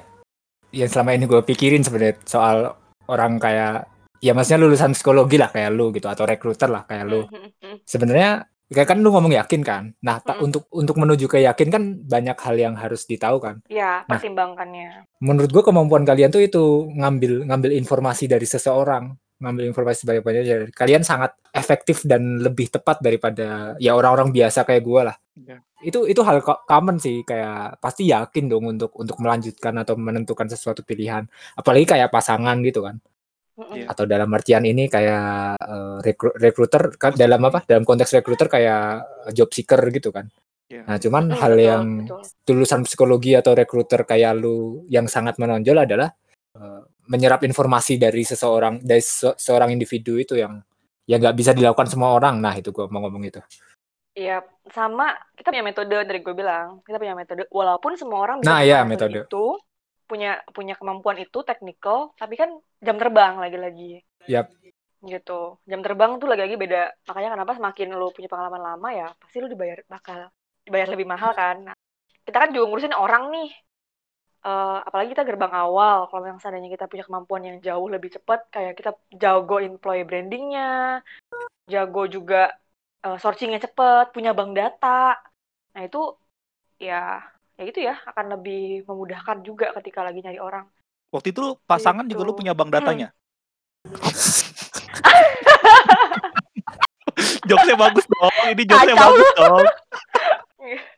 Yang 0.74 0.90
selama 0.98 1.12
ini 1.14 1.26
gue 1.30 1.42
pikirin 1.44 1.84
sebenarnya 1.86 2.18
soal 2.26 2.74
orang 3.10 3.38
kayak 3.38 3.90
ya 4.24 4.32
maksudnya 4.32 4.64
lulusan 4.64 4.96
psikologi 4.96 5.36
lah 5.36 5.52
kayak 5.52 5.76
lu 5.76 5.92
gitu 5.92 6.08
atau 6.08 6.24
recruiter 6.24 6.72
lah 6.72 6.88
kayak 6.88 7.06
lu. 7.06 7.22
Mhm, 7.28 7.36
mhm, 7.36 7.50
mhm. 7.62 7.78
Sebenarnya 7.84 8.30
kayak 8.74 8.90
kan 8.96 8.98
lu 9.04 9.14
ngomong 9.14 9.38
yakin 9.38 9.62
kan. 9.62 9.84
Nah, 10.02 10.18
ta- 10.24 10.40
Mhm. 10.40 10.46
untuk 10.50 10.64
untuk 10.74 10.96
menuju 10.98 11.30
ke 11.30 11.46
yakin 11.46 11.70
kan 11.70 11.84
banyak 12.02 12.38
hal 12.42 12.56
yang 12.58 12.74
harus 12.74 13.06
ditahu 13.06 13.38
kan. 13.38 13.62
Ya, 13.70 14.02
Nah. 14.08 14.18
pertimbangkannya. 14.18 15.06
Menurut 15.22 15.52
gue 15.54 15.62
kemampuan 15.62 16.08
kalian 16.08 16.34
tuh 16.34 16.42
itu 16.42 16.90
ngambil 16.96 17.46
ngambil 17.46 17.72
informasi 17.78 18.26
dari 18.26 18.48
seseorang, 18.50 19.14
ngambil 19.44 19.68
informasi 19.68 20.08
sebanyak-banyaknya. 20.08 20.72
Kalian 20.72 21.04
sangat 21.04 21.36
efektif 21.52 22.08
dan 22.08 22.40
lebih 22.40 22.72
tepat 22.72 23.04
daripada 23.04 23.76
ya 23.78 23.94
orang-orang 23.94 24.32
biasa 24.32 24.64
kayak 24.64 24.84
gue 24.84 25.02
lah. 25.04 25.18
Iya. 25.36 25.58
Itu 25.84 26.08
itu 26.08 26.24
hal 26.24 26.40
common 26.42 26.98
sih 26.98 27.28
kayak 27.28 27.84
pasti 27.84 28.08
yakin 28.08 28.48
dong 28.48 28.72
untuk 28.72 28.96
untuk 28.96 29.20
melanjutkan 29.20 29.76
atau 29.84 30.00
menentukan 30.00 30.48
sesuatu 30.48 30.82
pilihan. 30.88 31.28
Apalagi 31.60 31.84
kayak 31.84 32.08
pasangan 32.08 32.56
gitu 32.64 32.82
kan. 32.88 32.98
Iya. 33.54 33.86
Atau 33.92 34.10
dalam 34.10 34.32
artian 34.34 34.64
ini 34.66 34.90
kayak 34.90 35.60
eh, 35.60 35.98
rekru- 36.02 36.34
recruiter 36.40 36.96
kan 36.96 37.14
dalam 37.14 37.44
apa? 37.44 37.68
Dalam 37.68 37.84
konteks 37.84 38.16
recruiter 38.18 38.48
kayak 38.50 39.04
job 39.36 39.52
seeker 39.52 39.84
gitu 39.92 40.10
kan. 40.10 40.26
Iya. 40.72 40.90
Nah, 40.90 40.98
cuman 40.98 41.24
hal 41.38 41.54
betul, 41.54 41.68
yang 41.70 41.86
betul. 42.02 42.22
lulusan 42.50 42.82
psikologi 42.88 43.38
atau 43.38 43.54
recruiter 43.54 44.08
kayak 44.10 44.42
lu 44.42 44.82
yang 44.90 45.06
sangat 45.06 45.38
menonjol 45.38 45.86
adalah 45.86 46.10
menyerap 47.08 47.44
informasi 47.44 48.00
dari 48.00 48.24
seseorang 48.24 48.80
dari 48.84 49.04
se- 49.04 49.36
seorang 49.36 49.70
individu 49.76 50.16
itu 50.20 50.36
yang 50.40 50.60
yang 51.10 51.20
nggak 51.20 51.36
bisa 51.36 51.52
dilakukan 51.52 51.88
semua 51.92 52.16
orang. 52.16 52.40
Nah, 52.40 52.56
itu 52.56 52.72
gua 52.72 52.88
mau 52.88 53.04
ngomong 53.04 53.24
itu. 53.28 53.42
Iya, 54.14 54.46
sama 54.70 55.10
kita 55.34 55.50
punya 55.50 55.66
metode 55.66 55.90
dari 56.06 56.22
gue 56.22 56.36
bilang, 56.38 56.86
kita 56.86 57.02
punya 57.02 57.18
metode. 57.18 57.50
Walaupun 57.50 57.98
semua 57.98 58.22
orang 58.22 58.46
bisa 58.46 58.54
Nah, 58.54 58.62
iya, 58.62 58.86
melakukan 58.86 58.92
metode. 58.94 59.20
itu, 59.26 59.46
punya 60.06 60.32
punya 60.54 60.74
kemampuan 60.78 61.18
itu 61.18 61.40
technical, 61.42 62.14
tapi 62.14 62.38
kan 62.38 62.54
jam 62.78 63.02
terbang 63.02 63.42
lagi-lagi. 63.42 64.06
Yap. 64.30 64.54
Gitu. 65.04 65.58
Jam 65.66 65.82
terbang 65.82 66.22
tuh 66.22 66.30
lagi-lagi 66.30 66.56
beda. 66.62 66.94
Makanya 67.10 67.30
kenapa 67.34 67.52
semakin 67.58 67.88
lu 67.98 68.14
punya 68.14 68.30
pengalaman 68.30 68.62
lama 68.62 68.90
ya, 68.94 69.08
pasti 69.18 69.42
lu 69.42 69.50
dibayar 69.50 69.82
bakal 69.90 70.30
dibayar 70.62 70.88
lebih 70.94 71.08
mahal 71.10 71.34
kan. 71.34 71.74
Nah, 71.74 71.76
kita 72.24 72.38
kan 72.38 72.50
juga 72.54 72.70
ngurusin 72.70 72.94
orang 72.96 73.34
nih. 73.34 73.50
Eh, 74.44 74.78
apalagi 74.84 75.16
kita 75.16 75.24
gerbang 75.24 75.56
awal. 75.56 76.12
Kalau 76.12 76.26
yang 76.28 76.36
seandainya 76.36 76.68
kita 76.68 76.92
punya 76.92 77.08
kemampuan 77.08 77.48
yang 77.48 77.58
jauh 77.64 77.88
lebih 77.88 78.12
cepat, 78.12 78.44
kayak 78.52 78.76
kita 78.76 78.92
jago 79.16 79.64
employee 79.64 80.04
brandingnya, 80.04 81.00
jago 81.66 82.04
juga 82.12 82.52
eh, 83.02 83.18
sourcingnya 83.18 83.64
cepet, 83.64 84.12
punya 84.12 84.36
bank 84.36 84.52
data. 84.52 85.16
Nah 85.72 85.82
itu 85.82 86.20
ya 86.76 87.24
ya 87.56 87.64
itu 87.64 87.80
ya 87.80 87.96
akan 88.04 88.36
lebih 88.36 88.84
memudahkan 88.84 89.48
juga 89.48 89.72
ketika 89.80 90.04
lagi 90.04 90.20
nyari 90.20 90.44
orang. 90.44 90.68
Waktu 91.16 91.32
itu 91.32 91.56
pasangan 91.64 92.04
juga 92.04 92.28
lu 92.28 92.36
Gitu. 92.36 92.40
punya 92.44 92.52
bank 92.52 92.70
datanya? 92.74 93.16
Jokesnya 97.44 97.76
bagus 97.78 98.06
dong, 98.08 98.32
ini 98.50 98.64
jokesnya 98.66 98.96
Kacau. 98.96 99.08
bagus 99.12 99.30
dong. 99.38 99.66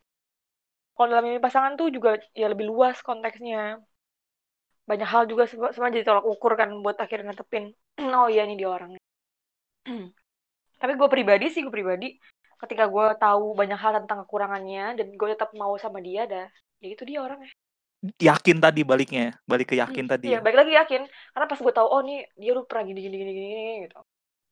Kalau 0.96 1.08
dalam 1.12 1.28
ini 1.28 1.44
pasangan 1.44 1.76
tuh 1.76 1.92
juga 1.92 2.16
ya 2.32 2.48
lebih 2.48 2.72
luas 2.72 3.04
konteksnya. 3.04 3.84
Banyak 4.88 5.10
hal 5.10 5.24
juga 5.28 5.44
sebenarnya 5.50 6.00
jadi 6.00 6.06
tolak 6.08 6.26
ukur 6.26 6.56
kan 6.56 6.72
buat 6.80 6.96
akhirnya 6.96 7.36
netepin. 7.36 7.76
oh 8.20 8.28
iya 8.32 8.48
ini 8.48 8.56
dia 8.56 8.72
orangnya. 8.72 9.02
Tapi 10.82 10.92
gue 10.96 11.10
pribadi 11.12 11.52
sih, 11.52 11.62
gue 11.66 11.74
pribadi 11.74 12.16
ketika 12.56 12.88
gue 12.88 13.06
tahu 13.20 13.52
banyak 13.54 13.76
hal 13.76 13.92
tentang 14.04 14.24
kekurangannya 14.24 14.96
dan 14.96 15.08
gue 15.12 15.28
tetap 15.28 15.52
mau 15.54 15.76
sama 15.76 16.00
dia 16.00 16.24
dah 16.24 16.48
ya 16.80 16.88
itu 16.96 17.04
dia 17.04 17.20
orangnya. 17.20 17.52
Yakin 18.22 18.58
tadi 18.62 18.82
baliknya 18.86 19.22
ya? 19.30 19.34
Balik 19.50 19.74
ke 19.74 19.76
yakin 19.76 20.06
tadi 20.06 20.30
iya 20.30 20.38
ya? 20.38 20.40
balik 20.40 20.58
lagi 20.62 20.72
yakin, 20.78 21.02
karena 21.34 21.46
pas 21.50 21.60
gue 21.60 21.74
tahu, 21.74 21.88
oh 21.90 22.02
nih 22.06 22.22
dia 22.38 22.52
dulu 22.54 22.70
pernah 22.70 22.86
gini 22.86 23.00
gini 23.02 23.16
gini 23.18 23.32
gini 23.34 23.48
gini 23.50 23.74
gitu. 23.90 23.98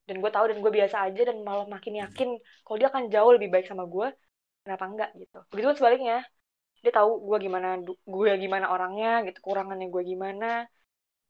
Dan 0.10 0.15
gue 0.19 0.32
tahu 0.34 0.45
dan 0.49 0.58
gue 0.60 0.71
biasa 0.73 0.97
aja 1.06 1.21
dan 1.29 1.38
malah 1.45 1.67
makin 1.69 1.93
yakin 2.01 2.29
kalau 2.65 2.77
dia 2.82 2.89
akan 2.89 3.03
jauh 3.13 3.32
lebih 3.38 3.53
baik 3.53 3.69
sama 3.69 3.86
gue, 3.86 4.10
kenapa 4.63 4.84
enggak 4.89 5.10
gitu. 5.21 5.38
Begitu 5.52 5.67
pun 5.69 5.78
sebaliknya, 5.80 6.17
dia 6.84 6.91
tahu 6.91 7.10
gue 7.28 7.38
gimana 7.45 7.67
gue 7.86 8.32
gimana 8.43 8.65
orangnya 8.76 9.23
gitu, 9.28 9.38
kekurangannya 9.43 9.88
gue 9.93 10.04
gimana, 10.12 10.45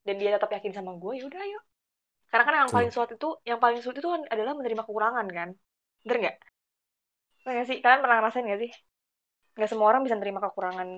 dan 0.05 0.15
dia 0.21 0.29
tetap 0.35 0.49
yakin 0.55 0.73
sama 0.77 0.91
gue, 1.01 1.13
ya 1.19 1.23
udah 1.29 1.41
ayo. 1.45 1.59
Karena 2.29 2.43
kan 2.47 2.53
yang 2.65 2.73
paling 2.73 2.91
sulit 2.93 3.11
itu 3.13 3.29
yang 3.45 3.59
paling 3.61 3.79
sulit 3.83 3.97
itu 4.01 4.09
adalah 4.09 4.53
menerima 4.57 4.83
kekurangan 4.87 5.27
kan, 5.37 5.49
bener 6.01 6.17
nggak? 6.21 6.37
Nggak 7.45 7.65
sih? 7.69 7.77
Kalian 7.83 8.01
pernah 8.03 8.17
ngerasain 8.17 8.45
nggak 8.47 8.61
sih? 8.63 8.71
Nggak 9.53 9.69
semua 9.69 9.87
orang 9.91 10.01
bisa 10.05 10.17
nerima 10.17 10.39
kekurangan 10.41 10.89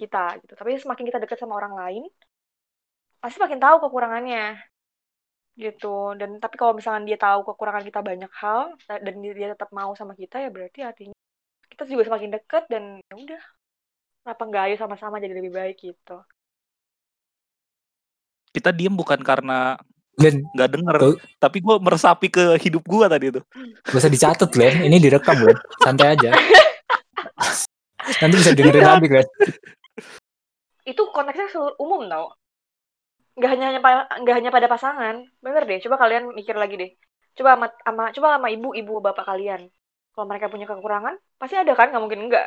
kita 0.00 0.24
gitu, 0.42 0.52
tapi 0.58 0.70
semakin 0.80 1.04
kita 1.06 1.18
dekat 1.22 1.38
sama 1.38 1.54
orang 1.60 1.74
lain, 1.78 2.02
pasti 3.22 3.38
makin 3.38 3.60
tahu 3.60 3.76
kekurangannya. 3.84 4.58
Gitu, 5.60 6.16
dan 6.16 6.40
tapi 6.40 6.56
kalau 6.56 6.72
misalkan 6.72 7.04
dia 7.04 7.20
tahu 7.20 7.44
kekurangan 7.44 7.84
kita 7.84 8.00
banyak 8.00 8.32
hal, 8.40 8.72
ta 8.88 8.96
dan 8.96 9.14
dia 9.20 9.32
dia 9.36 9.48
tetap 9.52 9.68
mau 9.76 9.92
sama 9.92 10.16
kita, 10.16 10.40
ya 10.40 10.48
berarti 10.48 10.80
artinya 10.80 11.16
kita 11.80 11.96
juga 11.96 12.12
semakin 12.12 12.36
dekat 12.36 12.68
dan 12.68 13.00
ya 13.08 13.14
udah, 13.16 13.42
kenapa 14.20 14.42
nggak 14.44 14.64
ayo 14.68 14.76
sama-sama 14.76 15.16
jadi 15.16 15.32
lebih 15.32 15.48
baik 15.48 15.80
gitu. 15.80 16.20
Kita 18.52 18.68
diem 18.68 18.92
bukan 18.92 19.16
karena 19.24 19.80
Glenn, 20.12 20.44
nggak 20.52 20.70
denger, 20.76 20.96
tuh 21.00 21.16
tapi 21.40 21.64
gue 21.64 21.80
meresapi 21.80 22.28
ke 22.28 22.60
hidup 22.60 22.84
gue 22.84 23.06
tadi 23.08 23.26
tuh. 23.32 23.44
Gak 23.88 23.96
usah 23.96 24.12
dicatat 24.12 24.52
Glenn, 24.52 24.84
ini 24.84 25.00
direkam 25.00 25.40
Glenn, 25.40 25.56
santai 25.80 26.12
aja. 26.12 26.36
Nanti 28.20 28.34
bisa 28.36 28.52
dengerin 28.52 28.84
Iya. 28.84 28.90
lagi 29.00 29.06
Glenn. 29.08 29.28
Itu 30.84 31.08
konteksnya 31.16 31.48
seluruh 31.48 31.80
umum 31.80 32.04
tau. 32.12 32.36
Nggak 33.40 33.50
hanya 33.56 33.64
hanya 33.72 33.80
nggak 34.20 34.36
hanya 34.36 34.50
pada 34.52 34.68
pasangan, 34.68 35.24
bener 35.40 35.64
deh, 35.64 35.80
coba 35.88 35.96
kalian 35.96 36.28
mikir 36.36 36.60
lagi 36.60 36.76
deh. 36.76 36.92
Coba 37.40 37.56
ama 37.56 37.72
ama 37.88 38.04
coba 38.12 38.36
sama 38.36 38.52
ibu 38.52 38.76
ibu 38.76 39.00
bapak 39.00 39.24
kalian, 39.24 39.72
kalau 40.20 40.28
mereka 40.28 40.52
punya 40.52 40.66
kekurangan, 40.68 41.16
pasti 41.40 41.56
ada 41.56 41.72
kan, 41.78 41.88
nggak 41.90 42.02
mungkin 42.04 42.20
enggak. 42.28 42.46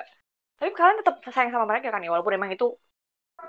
Tapi 0.62 0.70
kalian 0.78 0.98
tetap 1.02 1.16
sayang 1.34 1.52
sama 1.56 1.66
mereka 1.72 1.90
kan 1.94 2.06
ya, 2.06 2.10
walaupun 2.14 2.34
emang 2.38 2.52
itu 2.54 2.66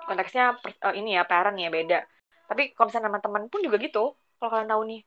konteksnya 0.08 0.44
per 0.62 0.72
eee, 0.84 0.94
ini 1.04 1.10
ya, 1.20 1.22
parent 1.28 1.56
ya, 1.60 1.68
beda. 1.76 1.98
Tapi 2.48 2.62
kalau 2.74 2.86
misalnya 2.88 3.08
sama 3.12 3.20
temen 3.24 3.44
pun 3.52 3.60
juga 3.66 3.76
gitu, 3.86 4.16
kalau 4.40 4.50
kalian 4.52 4.70
tahu 4.72 4.82
nih 4.90 5.00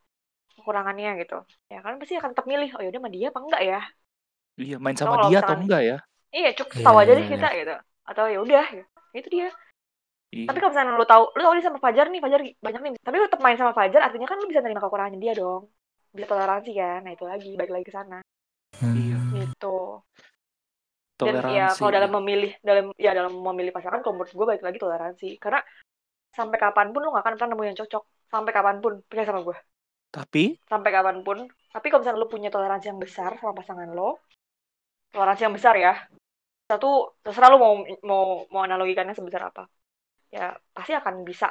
kekurangannya 0.57 1.09
gitu, 1.23 1.35
ya 1.73 1.77
kalian 1.83 1.99
pasti 2.01 2.15
akan 2.19 2.31
tetap 2.33 2.45
milih, 2.51 2.69
"Oh 2.77 2.81
ya 2.85 2.89
udah 2.93 3.01
sama 3.01 3.11
dia 3.17 3.27
apa 3.33 3.39
enggak 3.45 3.63
ya?" 3.71 3.79
Iya, 4.57 4.75
main 4.83 4.97
sama 4.97 5.15
dia 5.25 5.37
atau 5.45 5.55
enggak 5.61 5.81
ya? 5.89 5.97
iya, 6.37 6.49
cuk 6.57 6.69
Iya 6.77 6.85
tahu 6.85 6.97
aja 7.01 7.11
iya 7.11 7.17
deh 7.17 7.27
iya. 7.27 7.33
kita 7.33 7.47
gitu, 7.59 7.73
atau 8.09 8.23
ya 8.33 8.39
udah 8.45 8.65
gitu, 8.77 8.85
itu 9.19 9.29
dia. 9.35 9.49
Tapi 10.47 10.57
Iya. 10.57 10.61
kalau 10.61 10.71
misalnya 10.73 10.93
lu 10.95 11.07
tahu 11.13 11.23
lu 11.35 11.41
tahu 11.45 11.53
nih 11.59 11.65
sama 11.67 11.79
Fajar 11.83 12.05
nih, 12.13 12.21
Fajar 12.23 12.41
banyak 12.65 12.81
nih, 12.83 12.91
tapi 13.05 13.15
lu 13.19 13.25
tetap 13.27 13.41
main 13.45 13.57
sama 13.59 13.73
Fajar, 13.79 14.01
artinya 14.07 14.27
kan 14.31 14.37
lu 14.41 14.47
bisa 14.51 14.61
nerima 14.63 14.81
kekurangannya 14.83 15.19
dia 15.23 15.33
dong. 15.41 15.63
Bisa 16.15 16.25
toleransi 16.31 16.71
kan, 16.79 16.99
nah 17.05 17.11
itu 17.15 17.25
lagi, 17.31 17.49
balik 17.59 17.71
lagi 17.75 17.85
ke 17.89 17.93
sana. 17.97 18.17
Iya. 18.81 19.17
Mmm. 19.17 19.33
Gitu. 19.41 19.77
Dan 21.17 21.33
ya 21.49 21.73
Toleransi 21.73 21.79
kalau 21.81 21.91
dalam 21.97 22.11
ya. 22.13 22.15
memilih 22.21 22.51
dalam 22.61 22.85
ya 22.93 23.11
dalam 23.17 23.33
memilih 23.33 23.73
pasangan 23.73 24.05
kalau 24.05 24.21
menurut 24.21 24.33
gue 24.37 24.45
balik 24.53 24.63
lagi 24.65 24.77
toleransi. 24.77 25.29
Karena 25.41 25.59
sampai 26.29 26.57
kapan 26.61 26.93
pun 26.93 27.01
lu 27.01 27.09
nggak 27.09 27.25
akan 27.25 27.33
pernah 27.41 27.49
nemu 27.57 27.63
yang 27.65 27.79
cocok, 27.81 28.03
sampai 28.29 28.51
kapan 28.53 28.77
pun, 28.77 28.93
percaya 29.09 29.25
sama 29.25 29.41
gue. 29.41 29.57
Tapi 30.13 30.43
Sampai 30.69 30.91
kapan 30.93 31.17
pun, 31.25 31.37
tapi 31.73 31.85
kalau 31.89 32.01
misalnya 32.05 32.21
lu 32.21 32.29
punya 32.29 32.49
toleransi 32.53 32.85
yang 32.93 33.01
besar 33.01 33.31
sama 33.41 33.57
pasangan 33.57 33.89
lo, 33.97 34.21
toleransi 35.09 35.41
yang 35.49 35.55
besar 35.57 35.73
ya, 35.81 35.93
satu 36.69 37.17
terserah 37.25 37.49
lu 37.49 37.57
mau 37.57 37.73
mau 38.05 38.23
mau 38.53 38.61
analogikannya 38.61 39.17
sebesar 39.17 39.49
apa. 39.49 39.65
Ya 40.29 40.53
pasti 40.75 40.93
akan 40.93 41.25
bisa 41.25 41.49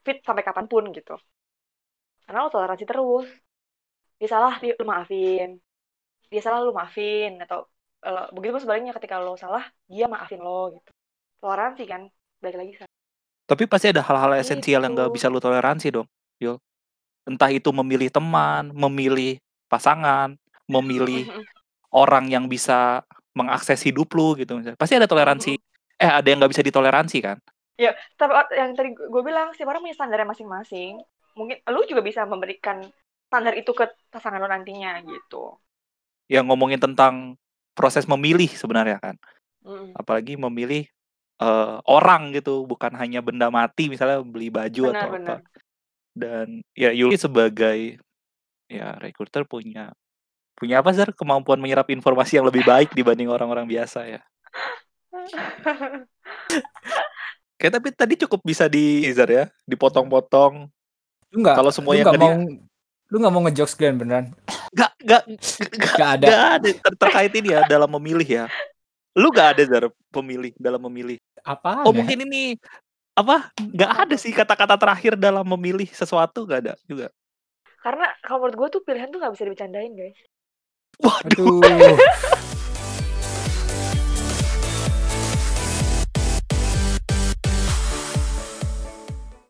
fit 0.00 0.24
sampai 0.24 0.40
kapan 0.46 0.64
pun 0.64 0.88
gitu. 0.96 1.20
Karena 2.24 2.46
lu 2.46 2.48
toleransi 2.48 2.84
terus. 2.88 3.28
Dia 4.16 4.28
salah, 4.30 4.56
di 4.62 4.72
lu 4.72 4.86
maafin. 4.86 5.60
Dia 6.34 6.42
salah, 6.42 6.60
lu 6.66 6.74
maafin 6.74 7.38
atau, 7.38 7.70
eee, 8.02 8.24
begitu 8.34 8.52
pun 8.58 8.62
sebaliknya 8.66 8.92
ketika 8.98 9.22
lo 9.22 9.38
salah, 9.38 9.62
dia 9.86 10.06
maafin 10.10 10.42
lo 10.42 10.74
gitu. 10.74 10.90
Toleransi 11.38 11.82
kan, 11.86 12.02
balik 12.42 12.58
lagi 12.58 12.72
sana. 12.82 12.90
tapi 13.44 13.68
pasti 13.68 13.92
ada 13.92 14.00
hal-hal 14.00 14.40
esensial 14.40 14.80
yang 14.82 14.96
nggak 14.96 15.12
Gitu. 15.12 15.16
bisa 15.20 15.26
lu 15.28 15.36
toleransi 15.38 15.88
dong, 15.92 16.08
Yul. 16.40 16.56
Entah 17.28 17.50
itu 17.52 17.70
memilih 17.72 18.08
teman, 18.12 18.72
memilih 18.72 19.36
pasangan, 19.68 20.32
memilih 20.68 21.28
orang 21.92 22.28
yang 22.32 22.44
bisa 22.48 23.04
mengakses 23.36 23.80
hidup 23.84 24.08
lu 24.16 24.34
gitu 24.40 24.56
misalnya. 24.58 24.78
Pasti 24.80 24.94
ada 24.98 25.08
toleransi 25.08 25.52
eh, 26.00 26.12
ada 26.18 26.26
yang 26.26 26.38
nggak 26.42 26.52
bisa 26.56 26.64
ditoleransi 26.64 27.18
kan? 27.22 27.38
Ya, 27.74 27.90
tapi 28.18 28.32
o 28.32 28.42
yang 28.54 28.70
tadi 28.78 28.94
gue 28.94 29.22
bilang, 29.26 29.50
setiap 29.52 29.74
orang 29.74 29.82
punya 29.84 29.96
standarnya 29.98 30.28
masing-masing. 30.30 30.92
Mungkin 31.34 31.56
lu 31.74 31.80
juga 31.90 32.02
bisa 32.06 32.22
memberikan 32.24 32.78
standar 33.28 33.54
itu 33.58 33.70
ke 33.74 33.84
pasangan 34.14 34.38
lo 34.38 34.46
nantinya 34.46 35.02
gitu. 35.02 35.58
Ya 36.30 36.40
ngomongin 36.40 36.80
tentang 36.80 37.36
proses 37.76 38.08
memilih 38.08 38.48
sebenarnya 38.54 38.96
kan. 39.02 39.16
Mhm. 39.64 39.98
Apalagi 39.98 40.34
memilih, 40.38 40.86
eee, 41.42 41.76
orang 41.84 42.32
gitu, 42.32 42.64
bukan 42.64 42.94
hanya 42.96 43.20
benda 43.20 43.50
mati 43.50 43.90
misalnya 43.90 44.22
beli 44.24 44.48
baju 44.48 44.90
Benar 44.90 44.96
atau 44.96 45.08
benar. 45.12 45.38
apa. 45.40 45.44
Dan 46.14 46.46
ya 46.78 46.94
Yul 46.94 47.18
sebagai 47.18 47.98
ya 48.70 48.96
recruiter 49.02 49.44
punya 49.44 49.92
punya 50.54 50.78
apa 50.80 50.94
Zar, 50.94 51.10
kemampuan 51.10 51.58
menyerap 51.58 51.90
informasi 51.90 52.38
yang 52.38 52.46
lebih 52.46 52.62
baik 52.62 52.94
dibanding 52.98 53.26
orang-orang 53.26 53.66
biasa 53.66 54.06
ya. 54.06 54.22
Kayak 57.58 57.72
tapi 57.80 57.88
tadi 57.94 58.14
cukup 58.26 58.40
bisa 58.42 58.70
di 58.70 59.02
Zar 59.10 59.30
ya, 59.30 59.44
dipotong-potong. 59.66 60.70
Lu 61.34 61.38
nggak 61.42 61.56
Kalau 61.58 61.70
semuanya 61.74 62.06
ke 62.06 62.18
mau 62.18 62.22
dia 62.22 62.34
lu 63.14 63.22
nggak 63.22 63.30
mau 63.30 63.46
ngejokes 63.46 63.78
Glenn 63.78 63.94
beneran? 63.94 64.34
Nggak 64.74 64.90
nggak 65.06 65.22
nggak 65.30 65.94
Nggak 65.94 66.10
ada. 66.18 66.26
nggak 66.26 66.44
ada 66.58 66.68
ter 66.74 66.92
terkait 66.98 67.32
ini 67.38 67.48
ya, 67.54 67.62
dalam 67.70 67.86
memilih 67.94 68.26
ya. 68.26 68.44
Lu 69.14 69.30
nggak 69.30 69.48
ada 69.54 69.62
Zar, 69.70 69.84
pemilih 70.10 70.50
dalam 70.58 70.82
memilih? 70.90 71.22
Apaan 71.46 71.86
Oh 71.86 71.94
ya? 71.94 72.02
mungkin 72.02 72.26
ini, 72.26 72.58
apa, 73.14 73.54
nggak 73.54 73.90
Apa 73.94 74.02
ada 74.10 74.16
sih 74.18 74.34
kata-kata 74.34 74.74
terakhir 74.74 75.14
dalam 75.14 75.46
memilih 75.46 75.86
sesuatu 75.94 76.42
nggak 76.42 76.60
ada 76.66 76.74
juga? 76.90 77.06
Karena 77.78 78.10
kalau 78.26 78.50
menurut 78.50 78.56
gue 78.58 78.68
tuh 78.74 78.82
pilihan 78.82 79.06
tuh 79.14 79.22
nggak 79.22 79.38
bisa 79.38 79.46
dibercandain, 79.46 79.94
guys. 79.94 80.18
Waduh. 80.98 81.62
Aduh. 81.62 81.96